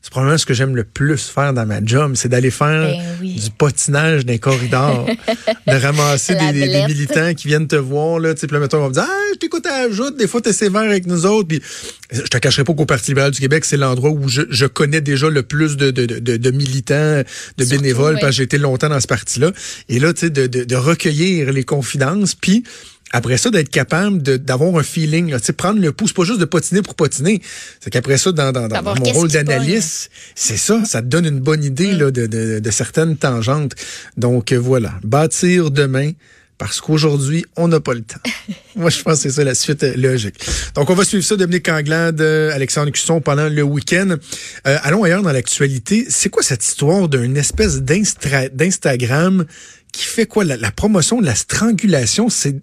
c'est 0.02 0.12
probablement 0.12 0.38
ce 0.38 0.46
que 0.46 0.54
j'aime 0.54 0.76
le 0.76 0.84
plus 0.84 1.28
faire 1.28 1.54
dans 1.54 1.66
ma 1.66 1.84
job, 1.84 2.14
c'est 2.16 2.30
d'aller 2.30 2.52
faire 2.52 2.96
ben 3.20 3.28
du 3.28 3.50
patinage 3.50 4.26
dans 4.26 4.32
les 4.32 4.40
corridors, 4.40 5.06
de 5.68 5.74
ramasser 5.74 6.36
des, 6.36 6.86
militants 6.88 7.34
qui 7.34 7.48
viennent 7.48 7.68
te 7.68 7.76
voir, 7.76 8.20
là, 8.20 8.34
tu 8.34 8.42
sais, 8.42 8.48
puis 8.48 8.58
mettons, 8.58 8.78
on 8.78 8.82
va 8.84 8.88
me 8.90 8.94
dire, 8.94 9.06
ah, 9.06 9.28
je 9.34 9.40
t'écoute 9.40 9.66
à 9.66 9.76
ajoute, 9.86 10.16
des 10.16 10.28
fois, 10.28 10.40
t'es 10.40 10.54
sévère 10.54 10.84
avec 10.84 11.08
nous 11.08 11.26
autres, 11.26 11.48
puis 11.48 11.62
je 12.12 12.22
te 12.22 12.38
cacherai 12.38 12.64
pas 12.64 12.74
qu'au 12.74 12.86
Parti 12.86 13.12
libéral 13.12 13.32
du 13.32 13.40
Québec, 13.40 13.66
c'est 13.66 13.76
l'endroit 13.76 14.12
où 14.12 14.30
je, 14.30 14.66
connais 14.66 15.02
déjà 15.02 15.30
le 15.30 15.44
plus 15.44 15.76
de, 15.76 15.92
de, 15.92 16.52
militants, 16.52 17.24
de 17.58 17.66
bénévoles, 17.66 18.18
parce 18.22 18.28
que 18.28 18.38
j'ai 18.38 18.44
été 18.44 18.58
longtemps 18.58 18.90
dans 18.90 19.02
ce 19.02 19.08
parti-là. 19.08 19.52
Et 19.90 20.00
là, 20.00 20.14
tu 20.14 20.28
sais, 20.28 20.30
de, 20.30 20.76
recueillir 20.76 21.52
les 21.52 21.64
confidences, 21.64 22.36
puis 22.36 22.64
après 23.12 23.38
ça, 23.38 23.50
d'être 23.50 23.70
capable 23.70 24.22
d'avoir 24.22 24.76
un 24.78 24.84
feeling, 24.84 25.32
là, 25.32 25.38
prendre 25.56 25.80
le 25.80 25.92
pouce, 25.92 26.12
pas 26.12 26.24
juste 26.24 26.40
de 26.40 26.46
patiner 26.46 26.82
pour 26.82 26.96
patiner. 26.96 27.42
C'est 27.80 27.90
qu'après 27.90 28.18
ça, 28.18 28.32
dans, 28.32 28.52
dans, 28.52 28.68
mon 28.84 29.12
rôle 29.12 29.30
d'analyste, 29.30 30.12
c'est 30.36 30.58
ça, 30.58 30.84
ça 30.86 31.02
te 31.02 31.08
donne 31.08 31.26
une 31.26 31.40
bonne 31.40 31.64
idée 31.64 31.94
mm. 31.94 31.98
là, 31.98 32.12
de, 32.12 32.28
de, 32.28 32.60
de, 32.60 32.72
certaines 32.72 33.16
tangentes. 33.16 33.76
Donc 34.18 34.52
euh, 34.52 34.58
voilà, 34.58 34.94
bâtir 35.04 35.72
demain. 35.72 36.12
Parce 36.60 36.82
qu'aujourd'hui, 36.82 37.46
on 37.56 37.68
n'a 37.68 37.80
pas 37.80 37.94
le 37.94 38.02
temps. 38.02 38.20
Moi, 38.76 38.90
je 38.90 39.04
pense 39.04 39.18
que 39.18 39.30
c'est 39.30 39.36
ça 39.36 39.44
la 39.44 39.54
suite 39.54 39.84
euh, 39.84 39.94
logique. 39.96 40.44
Donc, 40.74 40.90
on 40.90 40.96
va 40.96 41.06
suivre 41.06 41.24
ça, 41.24 41.36
Dominique 41.36 41.70
Anglade, 41.70 42.20
euh, 42.20 42.52
Alexandre 42.52 42.90
Cusson, 42.90 43.22
pendant 43.22 43.48
le 43.48 43.62
week-end. 43.62 44.16
allons 44.64 45.04
ailleurs 45.04 45.22
dans 45.22 45.32
l'actualité. 45.32 46.08
C'est 46.10 46.30
quoi 46.30 46.42
cette 46.42 46.66
histoire 46.66 47.10
d'une 47.10 47.38
espèce 47.38 47.84
d'Instagram 47.84 49.46
qui 49.98 50.06
fait 50.06 50.28
quoi? 50.28 50.44
La, 50.44 50.72
promotion 50.72 51.20
de 51.20 51.26
la 51.26 51.36
strangulation, 51.36 52.30
c'est... 52.30 52.56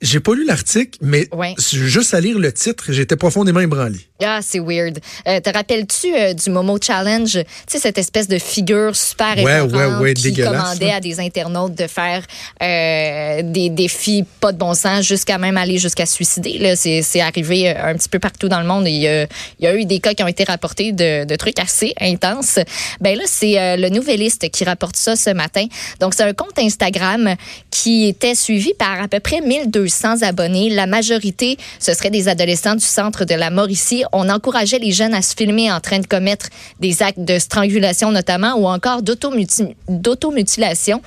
J'ai 0.00 0.20
pas 0.20 0.34
lu 0.34 0.46
l'article, 0.46 0.98
mais 1.02 1.28
juste 1.58 2.14
à 2.14 2.20
lire 2.20 2.38
le 2.38 2.50
titre, 2.52 2.86
j'étais 2.88 3.16
profondément 3.16 3.60
ébranlé. 3.60 3.98
Ah, 4.22 4.40
c'est 4.42 4.58
weird. 4.58 4.98
Euh, 5.28 5.40
te 5.40 5.50
rappelles-tu 5.50 6.14
euh, 6.14 6.32
du 6.32 6.48
Momo 6.48 6.78
Challenge? 6.80 7.32
Tu 7.32 7.44
sais, 7.66 7.78
cette 7.78 7.98
espèce 7.98 8.26
de 8.26 8.38
figure 8.38 8.96
super 8.96 9.36
ouais, 9.38 10.14
qui 10.14 10.34
commandait 10.34 10.92
à 10.92 11.00
des 11.00 11.20
internautes 11.20 11.74
de 11.74 11.86
faire 11.86 12.22
euh, 12.62 13.42
des 13.42 13.68
défis 13.68 14.24
pas 14.40 14.52
de 14.52 14.58
bon 14.58 14.72
sens 14.74 15.06
jusqu'à 15.06 15.36
même 15.36 15.58
aller 15.58 15.76
jusqu'à 15.76 16.06
suicider. 16.06 16.58
Là, 16.58 16.76
c'est 16.76 17.20
arrivé 17.20 17.68
un 17.68 17.94
petit 17.94 18.08
peu 18.08 18.18
partout 18.18 18.48
dans 18.48 18.60
le 18.60 18.66
monde. 18.66 18.88
Il 18.88 18.96
y 18.96 19.08
a, 19.08 19.24
il 19.58 19.64
y 19.64 19.66
a 19.66 19.74
eu 19.74 19.84
des 19.84 20.00
cas 20.00 20.14
qui 20.14 20.22
ont 20.22 20.28
été 20.28 20.44
rapportés 20.44 20.92
de, 20.92 21.24
de 21.24 21.36
trucs 21.36 21.58
assez 21.58 21.92
intenses. 22.00 22.58
Ben 23.02 23.16
là, 23.18 23.24
c'est 23.26 23.76
le 23.76 23.88
Nouvelliste 23.90 24.50
qui 24.50 24.64
rapporte 24.64 24.96
ça 24.96 25.16
ce 25.16 25.30
matin. 25.30 25.66
Donc, 26.00 26.14
c'est 26.14 26.22
un 26.22 26.32
compte 26.32 26.58
Instagram 26.58 27.34
qui 27.70 28.08
était 28.08 28.34
suivi 28.34 28.72
par 28.74 29.00
à 29.02 29.08
peu 29.08 29.20
près 29.20 29.40
1200 29.40 29.89
abonnés. 30.22 30.70
La 30.70 30.86
majorité, 30.86 31.56
ce 31.78 31.94
serait 31.94 32.10
des 32.10 32.28
adolescents 32.28 32.74
du 32.74 32.84
centre 32.84 33.24
de 33.24 33.34
la 33.34 33.50
Mauricie. 33.50 34.04
On 34.12 34.28
encourageait 34.28 34.78
les 34.78 34.92
jeunes 34.92 35.14
à 35.14 35.22
se 35.22 35.34
filmer 35.34 35.70
en 35.70 35.80
train 35.80 35.98
de 35.98 36.06
commettre 36.06 36.48
des 36.78 37.02
actes 37.02 37.20
de 37.20 37.38
strangulation 37.38 38.10
notamment 38.10 38.54
ou 38.54 38.66
encore 38.66 39.02
d'automutilation 39.02 41.02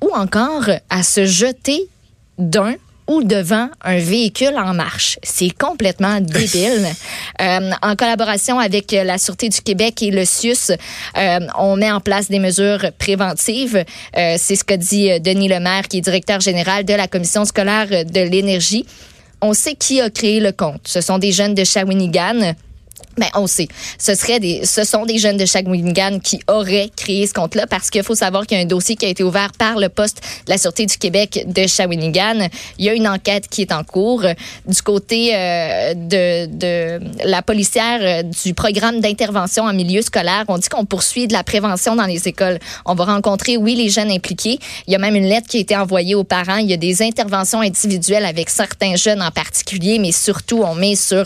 ou 0.00 0.10
encore 0.14 0.68
à 0.90 1.02
se 1.02 1.24
jeter 1.24 1.88
d'un 2.38 2.74
ou 3.06 3.22
devant 3.22 3.68
un 3.82 3.98
véhicule 3.98 4.56
en 4.56 4.74
marche. 4.74 5.18
C'est 5.22 5.50
complètement 5.50 6.20
débile. 6.20 6.86
euh, 7.40 7.70
en 7.82 7.96
collaboration 7.96 8.58
avec 8.58 8.92
la 8.92 9.18
Sûreté 9.18 9.48
du 9.48 9.60
Québec 9.60 10.02
et 10.02 10.10
le 10.10 10.24
CIUS, 10.24 10.72
euh, 11.16 11.40
on 11.58 11.76
met 11.76 11.90
en 11.90 12.00
place 12.00 12.28
des 12.28 12.38
mesures 12.38 12.86
préventives. 12.98 13.84
Euh, 14.16 14.36
c'est 14.38 14.56
ce 14.56 14.64
que 14.64 14.74
dit 14.74 15.10
euh, 15.10 15.18
Denis 15.18 15.48
Lemaire, 15.48 15.88
qui 15.88 15.98
est 15.98 16.00
directeur 16.00 16.40
général 16.40 16.84
de 16.84 16.94
la 16.94 17.08
Commission 17.08 17.44
scolaire 17.44 17.88
de 17.88 18.20
l'énergie. 18.20 18.86
On 19.40 19.52
sait 19.52 19.74
qui 19.74 20.00
a 20.00 20.08
créé 20.08 20.40
le 20.40 20.52
compte. 20.52 20.80
Ce 20.86 21.00
sont 21.00 21.18
des 21.18 21.32
jeunes 21.32 21.54
de 21.54 21.64
Shawinigan 21.64 22.54
Ben, 23.16 23.28
on 23.34 23.46
sait. 23.46 23.68
Ce 23.98 24.14
serait 24.14 24.40
des, 24.40 24.64
ce 24.64 24.84
sont 24.84 25.06
des 25.06 25.18
jeunes 25.18 25.36
de 25.36 25.46
Shawinigan 25.46 26.18
qui 26.20 26.40
auraient 26.48 26.90
créé 26.96 27.26
ce 27.26 27.32
compte-là 27.32 27.66
parce 27.66 27.90
qu'il 27.90 28.02
faut 28.02 28.14
savoir 28.14 28.46
qu'il 28.46 28.58
y 28.58 28.60
a 28.60 28.64
un 28.64 28.66
dossier 28.66 28.96
qui 28.96 29.06
a 29.06 29.08
été 29.08 29.22
ouvert 29.22 29.52
par 29.52 29.78
le 29.78 29.88
poste 29.88 30.20
de 30.46 30.50
la 30.50 30.58
Sûreté 30.58 30.86
du 30.86 30.96
Québec 30.96 31.44
de 31.46 31.66
Shawinigan. 31.66 32.48
Il 32.78 32.84
y 32.84 32.88
a 32.88 32.94
une 32.94 33.08
enquête 33.08 33.48
qui 33.48 33.62
est 33.62 33.72
en 33.72 33.84
cours. 33.84 34.22
Du 34.66 34.82
côté 34.82 35.34
euh, 35.34 35.94
de, 35.94 36.46
de 36.46 37.00
la 37.24 37.42
policière 37.42 38.00
euh, 38.02 38.22
du 38.22 38.54
programme 38.54 39.00
d'intervention 39.00 39.64
en 39.64 39.72
milieu 39.72 40.02
scolaire, 40.02 40.44
on 40.48 40.58
dit 40.58 40.68
qu'on 40.68 40.84
poursuit 40.84 41.28
de 41.28 41.32
la 41.32 41.44
prévention 41.44 41.96
dans 41.96 42.06
les 42.06 42.28
écoles. 42.28 42.58
On 42.84 42.94
va 42.94 43.04
rencontrer, 43.04 43.56
oui, 43.56 43.74
les 43.74 43.88
jeunes 43.88 44.10
impliqués. 44.10 44.58
Il 44.86 44.92
y 44.92 44.96
a 44.96 44.98
même 44.98 45.16
une 45.16 45.26
lettre 45.26 45.48
qui 45.48 45.58
a 45.58 45.60
été 45.60 45.76
envoyée 45.76 46.14
aux 46.14 46.24
parents. 46.24 46.56
Il 46.56 46.68
y 46.68 46.72
a 46.72 46.76
des 46.76 47.02
interventions 47.02 47.60
individuelles 47.60 48.24
avec 48.24 48.50
certains 48.50 48.96
jeunes 48.96 49.22
en 49.22 49.30
particulier, 49.30 49.98
mais 49.98 50.12
surtout, 50.12 50.62
on 50.64 50.74
met 50.74 50.96
sur 50.96 51.24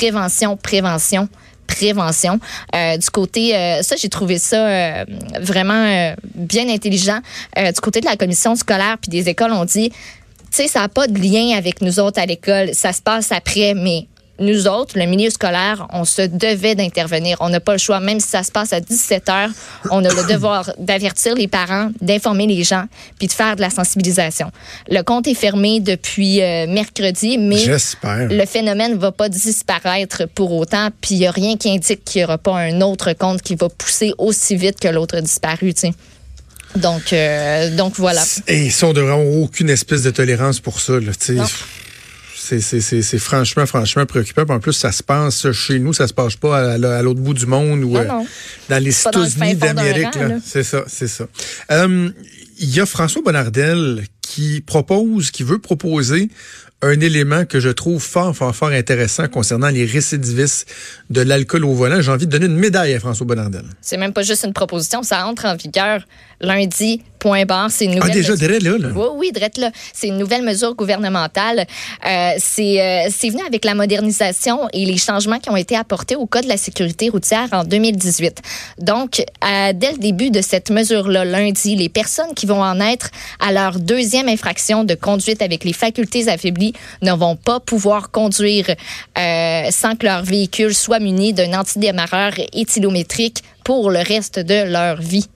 prévention, 0.00 0.56
prévention, 0.56 1.28
prévention. 1.66 2.40
Euh, 2.74 2.96
du 2.96 3.10
côté, 3.10 3.54
euh, 3.54 3.82
ça, 3.82 3.96
j'ai 3.96 4.08
trouvé 4.08 4.38
ça 4.38 4.66
euh, 4.66 5.04
vraiment 5.40 6.14
bien 6.34 6.68
intelligent. 6.70 7.20
Du 7.56 7.80
côté 7.82 8.00
de 8.00 8.06
la 8.06 8.16
commission 8.16 8.56
scolaire 8.56 8.96
puis 8.98 9.10
des 9.10 9.28
écoles, 9.28 9.52
on 9.52 9.66
dit, 9.66 9.90
tu 9.90 9.96
sais, 10.50 10.68
ça 10.68 10.80
n'a 10.80 10.88
pas 10.88 11.06
de 11.06 11.18
lien 11.18 11.56
avec 11.56 11.82
nous 11.82 12.00
autres 12.00 12.18
à 12.18 12.24
l'école. 12.24 12.74
Ça 12.74 12.94
se 12.94 13.02
passe 13.02 13.30
après, 13.30 13.74
mais 13.74 14.06
nous 14.40 14.66
autres, 14.66 14.98
le 14.98 15.06
milieu 15.06 15.30
scolaire, 15.30 15.86
on 15.92 16.04
se 16.04 16.22
devait 16.22 16.74
d'intervenir. 16.74 17.36
On 17.40 17.50
n'a 17.50 17.60
pas 17.60 17.72
le 17.72 17.78
choix, 17.78 18.00
même 18.00 18.20
si 18.20 18.28
ça 18.28 18.42
se 18.42 18.50
passe 18.50 18.72
à 18.72 18.80
17 18.80 19.28
heures, 19.28 19.50
on 19.90 20.04
a 20.04 20.08
le 20.08 20.26
devoir 20.32 20.70
d'avertir 20.78 21.34
les 21.34 21.46
parents, 21.46 21.90
d'informer 22.00 22.46
les 22.46 22.64
gens, 22.64 22.86
puis 23.18 23.28
de 23.28 23.32
faire 23.32 23.56
de 23.56 23.60
la 23.60 23.70
sensibilisation. 23.70 24.50
Le 24.88 25.02
compte 25.02 25.28
est 25.28 25.34
fermé 25.34 25.80
depuis 25.80 26.40
euh, 26.42 26.66
mercredi, 26.66 27.38
mais 27.38 27.64
le 28.04 28.46
phénomène 28.46 28.96
va 28.96 29.12
pas 29.12 29.28
disparaître 29.28 30.26
pour 30.34 30.52
autant, 30.52 30.88
puis 31.00 31.16
il 31.16 31.18
n'y 31.18 31.26
a 31.26 31.30
rien 31.30 31.56
qui 31.56 31.70
indique 31.70 32.04
qu'il 32.04 32.20
n'y 32.20 32.24
aura 32.24 32.38
pas 32.38 32.56
un 32.56 32.80
autre 32.80 33.12
compte 33.12 33.42
qui 33.42 33.54
va 33.54 33.68
pousser 33.68 34.12
aussi 34.18 34.56
vite 34.56 34.80
que 34.80 34.88
l'autre 34.88 35.20
disparu. 35.20 35.74
Donc, 36.76 37.12
euh, 37.12 37.76
donc 37.76 37.94
voilà. 37.96 38.22
Et 38.46 38.70
ça, 38.70 38.86
on 38.86 38.92
devrait 38.92 39.40
aucune 39.42 39.70
espèce 39.70 40.02
de 40.02 40.10
tolérance 40.10 40.60
pour 40.60 40.80
ça. 40.80 40.94
Là. 41.00 41.12
C'est, 42.58 43.18
franchement, 43.18 43.66
franchement 43.66 44.04
préoccupant. 44.06 44.44
Puis 44.44 44.54
En 44.56 44.60
plus, 44.60 44.72
ça 44.72 44.90
se 44.90 45.02
passe 45.02 45.52
chez 45.52 45.78
nous, 45.78 45.92
ça 45.92 46.08
se 46.08 46.12
passe 46.14 46.34
pas 46.36 46.72
à, 46.74 46.78
la- 46.78 46.98
à 46.98 47.02
l'autre 47.02 47.20
bout 47.20 47.34
du 47.34 47.46
monde 47.46 47.84
ou 47.84 47.90
Non, 47.92 48.00
euh, 48.00 48.04
non. 48.04 48.26
dans 48.68 48.82
les 48.82 48.98
États-Unis 49.00 49.54
d'Amérique. 49.54 50.08
C'est 50.44 50.62
ça, 50.64 50.82
c'est 50.88 51.06
ça. 51.08 51.26
Euh, 51.70 52.10
Il 52.58 52.74
y 52.74 52.80
a 52.80 52.86
François 52.86 53.22
Bonnardel 53.22 54.04
qui 54.20 54.60
propose, 54.60 55.30
qui 55.30 55.42
veut 55.44 55.58
proposer 55.58 56.28
un 56.82 56.98
élément 57.00 57.44
que 57.44 57.60
je 57.60 57.68
trouve 57.68 58.02
fort, 58.02 58.34
fort, 58.34 58.54
fort 58.56 58.70
intéressant 58.70 59.28
concernant 59.28 59.68
les 59.68 59.84
récidivistes 59.84 60.66
de 61.10 61.20
l'alcool 61.20 61.64
au 61.66 61.74
volant. 61.74 62.00
J'ai 62.00 62.10
envie 62.10 62.26
de 62.26 62.30
donner 62.30 62.46
une 62.46 62.56
médaille 62.56 62.94
à 62.94 63.00
François 63.00 63.26
Bonnardel. 63.26 63.64
C'est 63.82 63.98
même 63.98 64.12
pas 64.14 64.22
juste 64.22 64.44
une 64.44 64.52
proposition, 64.54 65.02
ça 65.02 65.26
entre 65.26 65.44
en 65.46 65.56
vigueur 65.56 66.00
lundi, 66.42 67.02
point 67.18 67.44
barre. 67.44 67.70
C'est 67.70 67.84
une 67.84 67.92
Ah, 67.92 67.96
nouvelle 67.96 68.12
déjà, 68.14 68.32
mesure- 68.32 68.48
là, 68.62 68.78
là. 68.78 68.88
Oui, 68.96 69.06
oui, 69.16 69.32
drette 69.32 69.58
là. 69.58 69.70
C'est 69.92 70.06
une 70.08 70.16
nouvelle 70.16 70.42
mesure 70.42 70.74
gouvernementale. 70.74 71.66
Euh, 72.06 72.30
c'est 72.38 72.80
euh, 72.80 73.10
c'est 73.14 73.28
venu 73.28 73.42
avec 73.46 73.66
la 73.66 73.74
modernisation 73.74 74.60
et 74.72 74.86
les 74.86 74.96
changements 74.96 75.38
qui 75.38 75.50
ont 75.50 75.56
été 75.56 75.76
apportés 75.76 76.16
au 76.16 76.24
Code 76.24 76.44
de 76.44 76.48
la 76.48 76.56
sécurité 76.56 77.10
routière 77.10 77.48
en 77.52 77.64
2018. 77.64 78.38
Donc, 78.78 79.22
à- 79.42 79.74
dès 79.74 79.92
le 79.92 79.98
début 79.98 80.30
de 80.30 80.40
cette 80.40 80.70
mesure-là, 80.70 81.26
lundi, 81.26 81.76
les 81.76 81.90
personnes 81.90 82.32
qui 82.34 82.46
vont 82.46 82.62
en 82.62 82.80
être 82.80 83.10
à 83.38 83.52
leur 83.52 83.78
deuxième 83.78 84.28
infraction 84.28 84.84
de 84.84 84.94
conduite 84.94 85.42
avec 85.42 85.64
les 85.64 85.74
facultés 85.74 86.26
affaiblies 86.28 86.69
ne 87.02 87.12
vont 87.12 87.36
pas 87.36 87.60
pouvoir 87.60 88.10
conduire 88.10 88.66
euh, 89.18 89.70
sans 89.70 89.96
que 89.96 90.06
leur 90.06 90.22
véhicule 90.22 90.74
soit 90.74 91.00
muni 91.00 91.32
d'un 91.32 91.58
antidémarreur 91.58 92.32
éthylométrique 92.52 93.42
pour 93.64 93.90
le 93.90 94.00
reste 94.00 94.38
de 94.38 94.70
leur 94.70 95.00
vie. 95.00 95.28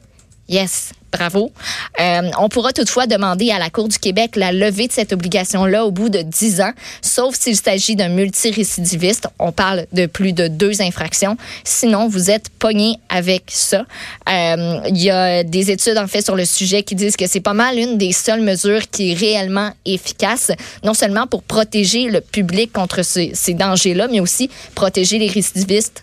Yes, 0.48 0.92
bravo. 1.16 1.52
Euh, 2.00 2.30
on 2.38 2.48
pourra 2.48 2.72
toutefois 2.72 3.06
demander 3.06 3.50
à 3.50 3.58
la 3.58 3.70
Cour 3.70 3.88
du 3.88 3.98
Québec 3.98 4.36
la 4.36 4.52
levée 4.52 4.88
de 4.88 4.92
cette 4.92 5.12
obligation-là 5.12 5.84
au 5.84 5.90
bout 5.90 6.08
de 6.08 6.22
10 6.22 6.60
ans, 6.60 6.72
sauf 7.02 7.36
s'il 7.38 7.56
s'agit 7.56 7.96
d'un 7.96 8.08
multirécidiviste. 8.08 9.28
On 9.38 9.52
parle 9.52 9.86
de 9.92 10.06
plus 10.06 10.32
de 10.32 10.48
deux 10.48 10.82
infractions. 10.82 11.36
Sinon, 11.62 12.08
vous 12.08 12.30
êtes 12.30 12.48
pogné 12.58 12.98
avec 13.08 13.44
ça. 13.48 13.84
Euh, 14.28 14.80
Il 14.88 15.00
y 15.00 15.10
a 15.10 15.44
des 15.44 15.70
études 15.70 15.98
en 15.98 16.06
fait 16.06 16.22
sur 16.22 16.36
le 16.36 16.44
sujet 16.44 16.82
qui 16.82 16.94
disent 16.94 17.16
que 17.16 17.26
c'est 17.26 17.40
pas 17.40 17.54
mal 17.54 17.78
une 17.78 17.96
des 17.96 18.12
seules 18.12 18.42
mesures 18.42 18.88
qui 18.90 19.12
est 19.12 19.14
réellement 19.14 19.70
efficace, 19.84 20.50
non 20.82 20.94
seulement 20.94 21.26
pour 21.26 21.42
protéger 21.42 22.08
le 22.08 22.20
public 22.20 22.72
contre 22.72 23.02
ces 23.02 23.54
dangers-là, 23.54 24.08
mais 24.10 24.20
aussi 24.20 24.50
protéger 24.74 25.18
les 25.18 25.28
récidivistes 25.28 26.02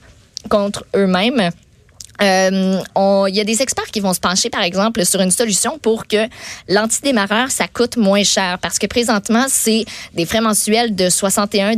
contre 0.50 0.86
eux-mêmes. 0.96 1.52
Euh, 2.22 2.80
Il 3.30 3.36
y 3.36 3.40
a 3.40 3.44
des 3.44 3.62
experts 3.62 3.92
qui 3.92 4.00
vont 4.00 4.14
se 4.14 4.20
pencher, 4.20 4.50
par 4.50 4.64
exemple, 4.64 5.06
sur 5.06 5.22
une 5.22 5.32
solution 5.32 5.80
pour 5.80 6.08
que 6.08 6.28
l'antidémarreur, 6.68 7.50
ça 7.50 7.68
coûte 7.68 7.98
moins 7.98 8.24
cher. 8.24 8.58
Parce 8.62 8.80
que 8.80 8.88
présentement, 8.88 9.46
c'est 9.48 9.86
des 10.14 10.26
frais 10.26 10.42
mensuels 10.42 10.96
de 10.96 11.10
61 11.10 11.74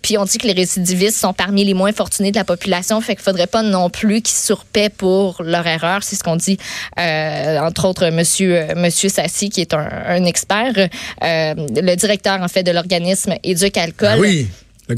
Puis 0.00 0.18
on 0.18 0.24
dit 0.24 0.38
que 0.38 0.46
les 0.46 0.52
récidivistes 0.52 1.18
sont 1.18 1.32
parmi 1.32 1.64
les 1.64 1.74
moins 1.74 1.92
fortunés 1.92 2.30
de 2.30 2.36
la 2.36 2.44
population. 2.44 3.00
Fait 3.00 3.14
qu'il 3.14 3.24
faudrait 3.24 3.46
pas 3.46 3.62
non 3.62 3.90
plus 3.90 4.22
qu'ils 4.22 4.36
surpaient 4.36 4.90
pour 4.90 5.42
leur 5.42 5.66
erreur. 5.66 6.02
C'est 6.02 6.16
ce 6.16 6.22
qu'on 6.22 6.36
dit, 6.36 6.58
euh, 6.98 7.58
entre 7.58 7.86
autres, 7.86 8.10
monsieur, 8.10 8.66
monsieur 8.76 9.08
Sassi, 9.08 9.50
qui 9.50 9.60
est 9.60 9.74
un, 9.74 9.88
un 10.06 10.24
expert, 10.24 10.72
euh, 10.76 11.54
le 11.56 11.94
directeur, 11.94 12.40
en 12.40 12.48
fait, 12.48 12.62
de 12.62 12.70
l'organisme 12.70 13.34
Éduc 13.42 13.76
Alcool. 13.76 14.08
Ah 14.12 14.18
oui, 14.18 14.48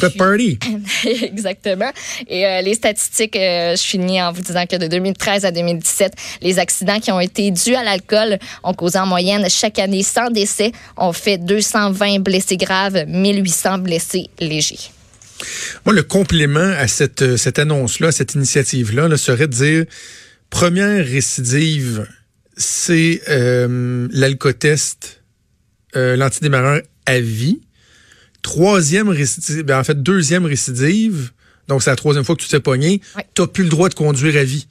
le 0.03 0.09
de 0.09 0.17
party. 0.17 0.59
Exactement. 1.23 1.91
Et 2.29 2.47
euh, 2.47 2.63
les 2.63 2.75
statistiques, 2.75 3.37
euh, 3.37 3.77
je 3.77 3.83
finis 3.83 4.21
en 4.21 4.33
vous 4.33 4.43
disant 4.43 4.67
que 4.67 4.77
de 4.77 4.87
2013 4.87 5.45
à 5.45 5.51
2017, 5.51 6.13
les 6.43 6.59
accidents 6.59 7.01
qui 7.01 7.11
ont 7.13 7.21
été 7.21 7.51
dus 7.51 7.75
à 7.75 7.83
l'alcool 7.83 8.39
ont 8.63 8.75
causé 8.75 8.99
en 8.99 9.07
moyenne 9.07 9.49
chaque 9.49 9.79
année 9.79 10.03
100 10.03 10.31
décès, 10.31 10.73
ont 10.97 11.13
fait 11.13 11.39
220 11.39 12.21
blessés 12.21 12.57
graves, 12.57 13.05
1800 13.07 13.79
blessés 13.79 14.29
légers. 14.41 14.91
Moi, 15.85 15.95
le 15.95 16.03
complément 16.03 16.73
à 16.79 16.89
cette, 16.89 17.23
euh, 17.23 17.37
cette 17.37 17.59
annonce-là, 17.59 18.09
à 18.09 18.13
cette 18.13 18.35
initiative-là, 18.35 19.09
là, 19.09 19.17
serait 19.17 19.49
de 19.49 19.53
dire 19.53 19.85
première 20.51 21.05
récidive, 21.05 22.07
c'est 22.57 23.23
euh, 23.29 24.09
l'alcotest, 24.13 25.23
euh, 25.97 26.17
l'antidémarreur 26.17 26.83
à 27.07 27.21
vie. 27.21 27.61
Troisième 28.45 29.09
récidive, 29.09 29.63
ben, 29.63 29.81
en 29.81 29.85
fait, 29.85 30.03
deuxième 30.03 30.45
récidive, 30.45 31.31
donc 31.67 31.83
c'est 31.83 31.89
la 31.89 31.97
troisième 31.97 32.25
fois 32.25 32.37
que 32.37 32.43
tu 32.43 32.49
t'es 32.49 32.61
pogné, 32.61 33.01
t'as 33.33 33.47
plus 33.47 33.63
le 33.65 33.71
droit 33.71 33.89
de 33.89 33.95
conduire 33.95 34.37
à 34.37 34.45
vie. 34.45 34.67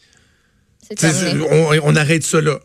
Tu 0.96 1.08
on, 1.50 1.72
on 1.84 1.96
arrête 1.96 2.22
ça 2.24 2.40
là. 2.40 2.60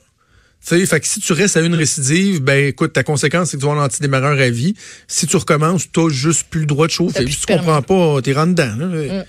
Tu 0.66 0.86
fait 0.86 1.00
que 1.00 1.06
si 1.06 1.20
tu 1.20 1.32
restes 1.32 1.56
à 1.56 1.60
une 1.62 1.74
récidive, 1.74 2.42
ben 2.42 2.66
écoute, 2.66 2.92
ta 2.92 3.04
conséquence, 3.04 3.50
c'est 3.50 3.56
que 3.56 3.60
tu 3.62 3.66
vas 3.66 3.72
avoir 3.72 3.84
l'antidémarreur 3.86 4.38
à 4.38 4.50
vie. 4.50 4.74
Si 5.06 5.26
tu 5.26 5.36
recommences, 5.36 5.90
t'as 5.90 6.10
juste 6.10 6.48
plus 6.50 6.60
le 6.60 6.66
droit 6.66 6.86
de 6.86 6.92
chauffer. 6.92 7.26
Si 7.26 7.40
tu 7.40 7.46
comprends 7.46 7.80
pas, 7.80 8.20
t'es 8.20 8.34
rentre 8.34 8.54
dedans. 8.54 8.76
là. 8.76 9.24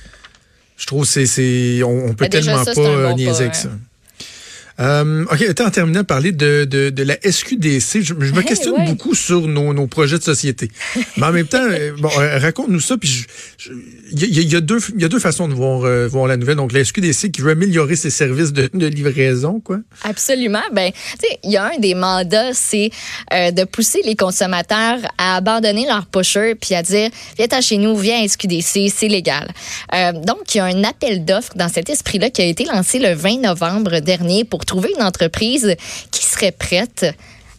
Je 0.75 0.85
trouve 0.85 1.09
que 1.09 1.25
c'est, 1.25 1.81
on, 1.83 2.07
on 2.07 2.13
peut 2.13 2.25
Ben, 2.25 2.29
tellement 2.29 2.65
ça, 2.65 2.73
pas 2.73 2.81
un 2.81 3.03
bon 3.03 3.11
euh, 3.11 3.13
niaiser 3.13 3.43
avec 3.43 3.55
ça. 3.55 3.69
Euh, 4.79 5.25
OK, 5.31 5.41
attends, 5.41 5.65
en 5.65 5.69
terminant, 5.71 6.03
parler 6.03 6.31
de, 6.31 6.65
de, 6.65 6.89
de 6.89 7.03
la 7.03 7.17
SQDC. 7.21 8.01
Je, 8.01 8.13
je 8.19 8.31
me 8.33 8.39
Hey, 8.39 8.45
questionne 8.45 8.75
ouais. 8.75 8.85
beaucoup 8.85 9.13
sur 9.13 9.47
nos, 9.47 9.73
nos 9.73 9.87
projets 9.87 10.17
de 10.17 10.23
société. 10.23 10.69
Mais 11.17 11.25
en 11.25 11.31
même 11.31 11.47
temps, 11.47 11.57
euh, 11.61 11.91
bon, 11.99 12.09
euh, 12.17 12.37
raconte-nous 12.39 12.79
ça. 12.79 12.97
Puis 12.97 13.25
il 14.11 14.19
y, 14.19 14.39
a- 14.39 14.41
il 14.41 14.49
y 14.51 14.55
a 14.55 14.61
deux, 14.61 14.79
il 14.95 15.01
y 15.01 15.05
a 15.05 15.09
deux 15.09 15.19
façons 15.19 15.47
de 15.47 15.53
voir, 15.53 15.83
euh, 15.83 16.07
voir 16.07 16.27
la 16.27 16.37
nouvelle. 16.37 16.55
Donc, 16.55 16.71
la 16.71 16.83
SQDC 16.83 17.31
qui 17.31 17.41
veut 17.41 17.51
améliorer 17.51 17.95
ses 17.95 18.09
services 18.09 18.53
de, 18.53 18.69
de 18.73 18.85
livraison, 18.87 19.59
quoi. 19.59 19.79
Absolument. 20.03 20.61
Ben, 20.71 20.91
tu 20.91 21.27
sais, 21.27 21.39
il 21.43 21.51
y 21.51 21.57
a 21.57 21.65
un 21.73 21.77
des 21.79 21.95
mandats, 21.95 22.53
c'est 22.53 22.89
euh, 23.33 23.51
de 23.51 23.63
pousser 23.65 24.01
les 24.05 24.15
consommateurs 24.15 24.99
à 25.17 25.35
abandonner 25.35 25.85
leur 25.87 26.05
pusher 26.05 26.55
puis 26.55 26.75
à 26.75 26.83
dire 26.83 27.09
viens 27.37 27.61
chez 27.61 27.77
nous, 27.77 27.97
viens 27.97 28.23
à 28.23 28.27
SQDC, 28.27 28.89
c'est 28.95 29.07
légal. 29.09 29.49
Euh, 29.93 30.13
donc, 30.13 30.55
il 30.55 30.59
y 30.59 30.61
a 30.61 30.65
un 30.65 30.83
appel 30.85 31.25
d'offres 31.25 31.53
dans 31.55 31.67
cet 31.69 31.89
esprit-là 31.89 32.29
qui 32.29 32.41
a 32.41 32.45
été 32.45 32.63
lancé 32.65 32.99
le 32.99 33.13
20 33.13 33.41
novembre 33.41 33.99
dernier 33.99 34.45
pour 34.45 34.65
trouver 34.69 34.91
une 34.95 35.03
entreprise 35.03 35.75
qui 36.11 36.23
serait 36.23 36.51
prête 36.51 37.07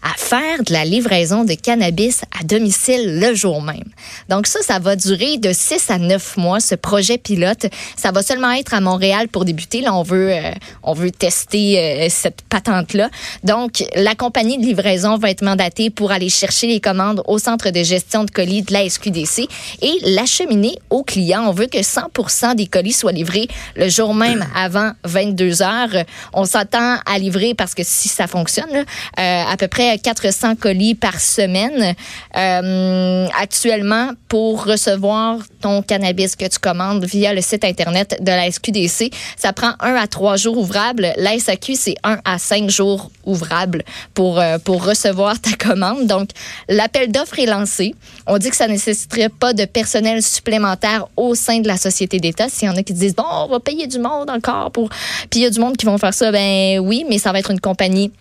à 0.02 0.14
faire 0.16 0.62
de 0.64 0.72
la 0.72 0.84
livraison 0.84 1.44
de 1.44 1.54
cannabis 1.54 2.22
à 2.38 2.44
domicile 2.44 3.20
le 3.20 3.34
jour 3.34 3.62
même. 3.62 3.84
Donc 4.28 4.46
ça, 4.46 4.60
ça 4.62 4.78
va 4.78 4.96
durer 4.96 5.38
de 5.38 5.52
6 5.52 5.90
à 5.90 5.98
9 5.98 6.36
mois, 6.36 6.60
ce 6.60 6.74
projet 6.74 7.18
pilote. 7.18 7.66
Ça 7.96 8.10
va 8.10 8.22
seulement 8.22 8.52
être 8.52 8.74
à 8.74 8.80
Montréal 8.80 9.28
pour 9.28 9.44
débuter. 9.44 9.80
Là, 9.80 9.94
on 9.94 10.02
veut, 10.02 10.32
euh, 10.32 10.52
on 10.82 10.94
veut 10.94 11.10
tester 11.10 11.78
euh, 11.78 12.06
cette 12.08 12.42
patente-là. 12.42 13.10
Donc, 13.44 13.84
la 13.94 14.14
compagnie 14.14 14.58
de 14.58 14.64
livraison 14.64 15.18
va 15.18 15.30
être 15.30 15.42
mandatée 15.42 15.90
pour 15.90 16.12
aller 16.12 16.28
chercher 16.28 16.66
les 16.66 16.80
commandes 16.80 17.22
au 17.26 17.38
centre 17.38 17.70
de 17.70 17.82
gestion 17.82 18.24
de 18.24 18.30
colis 18.30 18.62
de 18.62 18.72
la 18.72 18.88
SQDC 18.88 19.48
et 19.82 19.98
l'acheminer 20.02 20.76
aux 20.88 21.02
clients. 21.02 21.44
On 21.46 21.52
veut 21.52 21.66
que 21.66 21.78
100% 21.78 22.54
des 22.54 22.66
colis 22.66 22.92
soient 22.92 23.12
livrés 23.12 23.48
le 23.76 23.88
jour 23.88 24.14
même 24.14 24.46
avant 24.54 24.92
22 25.04 25.62
heures. 25.62 26.04
On 26.32 26.44
s'attend 26.44 26.96
à 27.04 27.18
livrer, 27.18 27.54
parce 27.54 27.74
que 27.74 27.82
si 27.84 28.08
ça 28.08 28.26
fonctionne, 28.26 28.70
là, 28.72 28.80
euh, 29.18 29.52
à 29.52 29.56
peu 29.56 29.68
près 29.68 29.89
près 29.90 29.98
400 29.98 30.56
colis 30.56 30.94
par 30.94 31.20
semaine. 31.20 31.94
Euh, 32.36 33.26
actuellement, 33.40 34.10
pour 34.28 34.64
recevoir 34.64 35.38
ton 35.60 35.82
cannabis 35.82 36.36
que 36.36 36.46
tu 36.46 36.58
commandes 36.58 37.04
via 37.04 37.34
le 37.34 37.40
site 37.40 37.64
Internet 37.64 38.18
de 38.20 38.30
la 38.30 38.50
SQDC, 38.50 39.10
ça 39.36 39.52
prend 39.52 39.72
un 39.80 39.94
à 39.94 40.06
trois 40.06 40.36
jours 40.36 40.58
ouvrables. 40.58 41.12
La 41.16 41.38
SAQ, 41.38 41.74
c'est 41.74 41.96
un 42.04 42.18
à 42.24 42.38
cinq 42.38 42.70
jours 42.70 43.10
ouvrables 43.24 43.84
pour, 44.14 44.38
euh, 44.38 44.58
pour 44.58 44.84
recevoir 44.84 45.40
ta 45.40 45.52
commande. 45.56 46.06
Donc, 46.06 46.30
l'appel 46.68 47.10
d'offres 47.10 47.38
est 47.38 47.46
lancé. 47.46 47.94
On 48.26 48.38
dit 48.38 48.50
que 48.50 48.56
ça 48.56 48.68
nécessiterait 48.68 49.28
pas 49.28 49.52
de 49.52 49.64
personnel 49.64 50.22
supplémentaire 50.22 51.06
au 51.16 51.34
sein 51.34 51.60
de 51.60 51.68
la 51.68 51.76
société 51.76 52.18
d'État. 52.18 52.48
S'il 52.48 52.68
y 52.68 52.70
en 52.70 52.76
a 52.76 52.82
qui 52.82 52.92
disent, 52.92 53.14
bon, 53.16 53.24
on 53.28 53.48
va 53.48 53.60
payer 53.60 53.86
du 53.86 53.98
monde 53.98 54.30
encore 54.30 54.70
pour... 54.70 54.88
Puis 55.30 55.40
il 55.40 55.42
y 55.42 55.46
a 55.46 55.50
du 55.50 55.60
monde 55.60 55.76
qui 55.76 55.86
vont 55.86 55.98
faire 55.98 56.14
ça, 56.14 56.30
ben 56.30 56.78
oui, 56.78 57.04
mais 57.08 57.18
ça 57.18 57.32
va 57.32 57.38
être 57.38 57.50
une 57.50 57.60
compagnie 57.60 58.12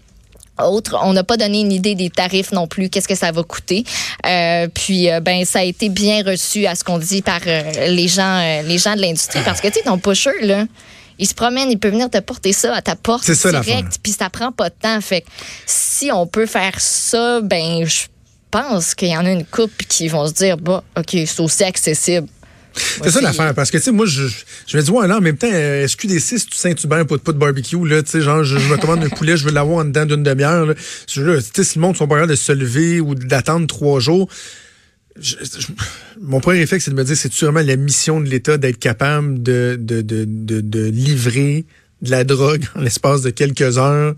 autre. 0.67 0.97
On 1.03 1.13
n'a 1.13 1.23
pas 1.23 1.37
donné 1.37 1.61
une 1.61 1.71
idée 1.71 1.95
des 1.95 2.09
tarifs 2.09 2.51
non 2.51 2.67
plus, 2.67 2.89
qu'est-ce 2.89 3.07
que 3.07 3.15
ça 3.15 3.31
va 3.31 3.43
coûter. 3.43 3.83
Euh, 4.25 4.67
puis 4.67 5.09
euh, 5.09 5.19
ben 5.19 5.45
ça 5.45 5.59
a 5.59 5.63
été 5.63 5.89
bien 5.89 6.23
reçu 6.23 6.65
à 6.65 6.75
ce 6.75 6.83
qu'on 6.83 6.97
dit 6.97 7.21
par 7.21 7.41
euh, 7.47 7.87
les 7.87 8.07
gens 8.07 8.61
les 8.63 8.77
gens 8.77 8.95
de 8.95 9.01
l'industrie 9.01 9.41
parce 9.43 9.61
que 9.61 9.67
tu 9.67 9.75
sais 9.75 9.83
ton 9.83 9.97
pusher 9.97 10.31
là, 10.41 10.65
il 11.17 11.27
se 11.27 11.33
promène, 11.33 11.69
il 11.69 11.77
peut 11.77 11.89
venir 11.89 12.09
te 12.09 12.19
porter 12.19 12.53
ça 12.53 12.75
à 12.75 12.81
ta 12.81 12.95
porte 12.95 13.23
C'est 13.23 13.35
ça, 13.35 13.51
direct, 13.51 13.99
puis 14.01 14.13
ça 14.13 14.29
prend 14.29 14.51
pas 14.51 14.69
de 14.69 14.75
temps. 14.81 15.01
Fait 15.01 15.21
que 15.21 15.27
si 15.65 16.11
on 16.11 16.27
peut 16.27 16.45
faire 16.45 16.79
ça, 16.79 17.41
ben 17.41 17.85
je 17.85 18.05
pense 18.51 18.95
qu'il 18.95 19.09
y 19.09 19.17
en 19.17 19.25
a 19.25 19.31
une 19.31 19.45
couple 19.45 19.85
qui 19.85 20.07
vont 20.07 20.27
se 20.27 20.33
dire 20.33 20.57
bah 20.57 20.83
OK, 20.97 21.09
c'est 21.11 21.39
aussi 21.39 21.63
accessible. 21.63 22.27
C'est 22.75 23.09
ça 23.11 23.19
l'affaire, 23.21 23.53
parce 23.55 23.71
que, 23.71 23.77
tu 23.77 23.83
sais, 23.85 23.91
moi, 23.91 24.05
je, 24.05 24.23
je 24.67 24.77
me 24.77 24.81
dis, 24.81 24.91
ouais, 24.91 25.07
là, 25.07 25.17
en 25.17 25.21
même 25.21 25.37
temps, 25.37 25.49
euh, 25.51 25.87
SQDC, 25.87 26.19
c'est 26.19 26.45
tout 26.45 26.53
Saint-Hubert, 26.57 27.05
pas 27.07 27.15
de 27.17 27.21
pas 27.21 27.31
de 27.31 27.37
barbecue, 27.37 27.87
là, 27.87 28.03
tu 28.03 28.11
sais, 28.11 28.21
genre, 28.21 28.43
je, 28.43 28.57
je 28.57 28.67
me 28.67 28.77
commande 28.77 29.03
un 29.03 29.09
poulet, 29.09 29.37
je 29.37 29.45
veux 29.45 29.51
l'avoir 29.51 29.79
en 29.79 29.85
dedans 29.85 30.05
d'une 30.05 30.23
demi-heure, 30.23 30.65
là. 30.67 30.73
Tu 31.07 31.21
sais, 31.53 31.63
si 31.63 31.77
le 31.77 31.81
monde 31.81 31.97
sont 31.97 32.07
pas 32.07 32.25
de 32.27 32.35
se 32.35 32.51
lever 32.51 32.99
ou 33.01 33.15
d'attendre 33.15 33.65
trois 33.67 33.99
jours, 33.99 34.29
je- 35.19 35.35
je- 35.41 35.67
mon 36.21 36.39
premier 36.39 36.59
réflexe, 36.59 36.85
c'est 36.85 36.91
de 36.91 36.95
me 36.95 37.03
dire, 37.03 37.17
c'est 37.17 37.33
sûrement 37.33 37.61
la 37.61 37.75
mission 37.75 38.21
de 38.21 38.29
l'État 38.29 38.57
d'être 38.57 38.79
capable 38.79 39.41
de, 39.41 39.77
de, 39.79 40.01
de, 40.01 40.25
de, 40.27 40.61
de 40.61 40.85
livrer 40.89 41.65
de 42.01 42.11
la 42.11 42.23
drogue 42.23 42.63
en 42.75 42.81
l'espace 42.81 43.21
de 43.23 43.29
quelques 43.29 43.77
heures. 43.77 44.15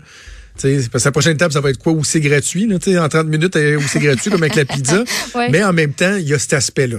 Tu 0.60 0.82
sais, 0.82 0.88
parce 0.92 1.02
que 1.04 1.08
la 1.08 1.12
prochaine 1.12 1.34
étape, 1.34 1.52
ça 1.52 1.60
va 1.60 1.70
être 1.70 1.78
quoi? 1.78 1.92
Où 1.94 2.04
c'est 2.04 2.20
gratuit, 2.20 2.66
là, 2.66 2.78
tu 2.78 2.92
sais, 2.92 2.98
en 2.98 3.08
30 3.08 3.26
minutes, 3.26 3.56
euh, 3.56 3.78
où 3.78 3.82
c'est 3.88 3.98
gratuit, 4.00 4.30
comme 4.30 4.42
avec 4.42 4.54
la 4.54 4.66
pizza. 4.66 5.02
Ouais. 5.34 5.48
Mais 5.50 5.64
en 5.64 5.72
même 5.72 5.94
temps, 5.94 6.14
il 6.16 6.28
y 6.28 6.34
a 6.34 6.38
cet 6.38 6.52
aspect-là. 6.52 6.98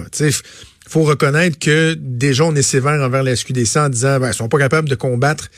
Faut 0.86 1.02
reconnaître 1.02 1.58
que 1.58 1.94
déjà, 1.98 2.44
on 2.44 2.54
est 2.54 2.62
sévère 2.62 3.00
envers 3.02 3.22
la 3.22 3.34
SQDC 3.34 3.76
en 3.78 3.88
disant, 3.88 4.20
ben, 4.20 4.28
ils 4.28 4.34
sont 4.34 4.48
pas 4.48 4.58
capables 4.58 4.88
de 4.88 4.94
combattre, 4.94 5.50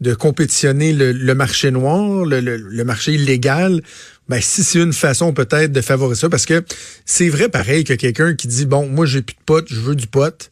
de 0.00 0.12
compétitionner 0.14 0.92
le, 0.92 1.12
le 1.12 1.34
marché 1.34 1.70
noir, 1.70 2.24
le, 2.26 2.40
le- 2.40 2.56
le 2.58 2.84
marché 2.84 3.12
illégal. 3.14 3.82
Ben, 4.28 4.40
si 4.42 4.62
c'est 4.62 4.80
une 4.80 4.92
façon 4.92 5.32
peut-être 5.32 5.72
de 5.72 5.80
favoriser 5.80 6.20
ça, 6.22 6.28
parce 6.28 6.44
que 6.46 6.62
c'est 7.06 7.28
vrai 7.30 7.48
pareil 7.48 7.84
que 7.84 7.94
quelqu'un 7.94 8.34
qui 8.34 8.46
dit, 8.46 8.66
bon, 8.66 8.86
moi, 8.86 9.06
j'ai 9.06 9.22
plus 9.22 9.34
de 9.34 9.40
potes, 9.46 9.66
je 9.70 9.80
veux 9.80 9.94
du 9.96 10.06
pot. 10.06 10.50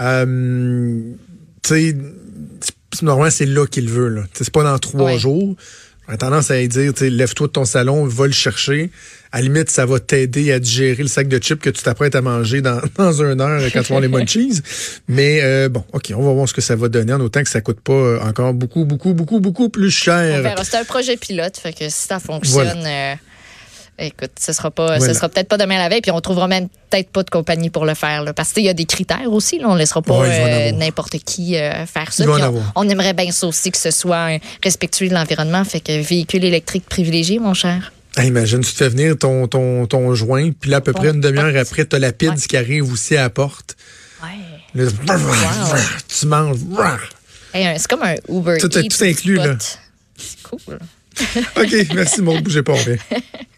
Euh, 0.00 1.02
tu 1.62 1.68
sais, 1.68 1.96
normalement, 3.02 3.30
c'est 3.30 3.46
là 3.46 3.66
qu'il 3.66 3.88
veut, 3.88 4.08
là. 4.08 4.22
C'est 4.32 4.50
pas 4.50 4.62
dans 4.64 4.78
trois 4.78 5.12
Ouais. 5.12 5.18
jours. 5.18 5.56
J'aurais 6.06 6.18
tendance 6.18 6.50
à 6.50 6.66
dire, 6.66 6.92
lève-toi 7.00 7.46
de 7.46 7.52
ton 7.52 7.64
salon, 7.64 8.04
va 8.06 8.26
le 8.26 8.32
chercher. 8.32 8.90
À 9.34 9.38
la 9.38 9.44
limite, 9.44 9.70
ça 9.70 9.86
va 9.86 9.98
t'aider 9.98 10.52
à 10.52 10.58
digérer 10.58 11.02
le 11.02 11.08
sac 11.08 11.26
de 11.26 11.38
chips 11.38 11.58
que 11.60 11.70
tu 11.70 11.82
t'apprêtes 11.82 12.14
à 12.14 12.20
manger 12.20 12.60
dans, 12.60 12.80
dans 12.98 13.12
une 13.22 13.40
heure 13.40 13.62
quand 13.72 13.82
tu 13.82 13.92
vas 13.94 14.00
les 14.00 14.08
munchies. 14.08 14.60
Mais 15.08 15.40
euh, 15.42 15.70
bon, 15.70 15.82
OK, 15.94 16.12
on 16.14 16.22
va 16.22 16.32
voir 16.32 16.46
ce 16.46 16.52
que 16.52 16.60
ça 16.60 16.76
va 16.76 16.88
donner 16.88 17.14
en 17.14 17.20
autant 17.20 17.42
que 17.42 17.48
ça 17.48 17.62
coûte 17.62 17.80
pas 17.80 17.92
euh, 17.94 18.20
encore 18.20 18.52
beaucoup, 18.52 18.84
beaucoup, 18.84 19.14
beaucoup, 19.14 19.40
beaucoup 19.40 19.70
plus 19.70 19.90
cher. 19.90 20.42
C'est 20.62 20.76
un 20.76 20.84
projet 20.84 21.16
pilote, 21.16 21.56
fait 21.56 21.72
que 21.72 21.88
si 21.88 22.08
ça 22.08 22.18
fonctionne, 22.20 22.84
euh, 22.86 23.14
écoute, 23.98 24.32
ce 24.38 24.52
sera 24.52 24.70
pas, 24.70 24.98
Voilà. 24.98 25.06
ce 25.06 25.14
sera 25.14 25.30
peut-être 25.30 25.48
pas 25.48 25.56
demain 25.56 25.78
la 25.78 25.88
veille, 25.88 26.02
puis 26.02 26.10
on 26.10 26.20
trouvera 26.20 26.46
même 26.46 26.68
peut-être 26.90 27.08
pas 27.08 27.22
de 27.22 27.30
compagnie 27.30 27.70
pour 27.70 27.86
le 27.86 27.94
faire, 27.94 28.22
là, 28.24 28.34
parce 28.34 28.52
qu'il 28.52 28.64
y 28.64 28.68
a 28.68 28.74
des 28.74 28.84
critères 28.84 29.32
aussi. 29.32 29.58
Là, 29.58 29.66
on 29.70 29.74
laissera 29.76 30.02
pas 30.02 30.20
Ouais, 30.20 30.28
euh, 30.28 30.72
n'importe 30.72 31.16
qui 31.24 31.56
euh, 31.56 31.86
faire 31.86 32.12
ça. 32.12 32.24
On, 32.28 32.62
on 32.74 32.88
aimerait 32.88 33.14
bien 33.14 33.30
ça 33.32 33.46
aussi 33.46 33.70
que 33.70 33.78
ce 33.78 33.90
soit 33.90 34.38
respectueux 34.62 35.08
de 35.08 35.14
l'environnement, 35.14 35.64
fait 35.64 35.80
que 35.80 36.02
véhicule 36.02 36.44
électrique 36.44 36.84
privilégié, 36.86 37.38
mon 37.38 37.54
cher. 37.54 37.92
Ah, 38.16 38.24
imagine, 38.24 38.60
tu 38.60 38.70
te 38.72 38.76
fais 38.76 38.88
venir 38.90 39.16
ton, 39.16 39.48
ton, 39.48 39.86
ton 39.86 40.14
joint, 40.14 40.50
puis 40.52 40.70
là, 40.70 40.78
à 40.78 40.80
peu 40.82 40.92
près 40.92 41.08
une 41.10 41.20
demi-heure 41.20 41.56
après, 41.56 41.84
t'as 41.86 41.98
la 41.98 42.12
pizza 42.12 42.34
Ouais. 42.34 42.40
qui 42.48 42.56
arrive 42.56 42.92
aussi 42.92 43.16
à 43.16 43.22
la 43.22 43.30
porte. 43.30 43.76
Ouais. 44.22 44.86
Tu 46.08 46.26
manges. 46.26 46.58
c'est 47.54 47.86
comme 47.88 48.02
un 48.02 48.14
Uber 48.28 48.58
Tout 48.60 48.70
inclus, 49.02 49.36
là. 49.36 49.56
C'est 50.16 50.42
cool. 50.42 50.78
OK, 51.56 51.94
merci, 51.94 52.22
mon 52.22 52.40
bougez 52.40 52.62
pas, 52.62 52.72
on. 52.72 53.16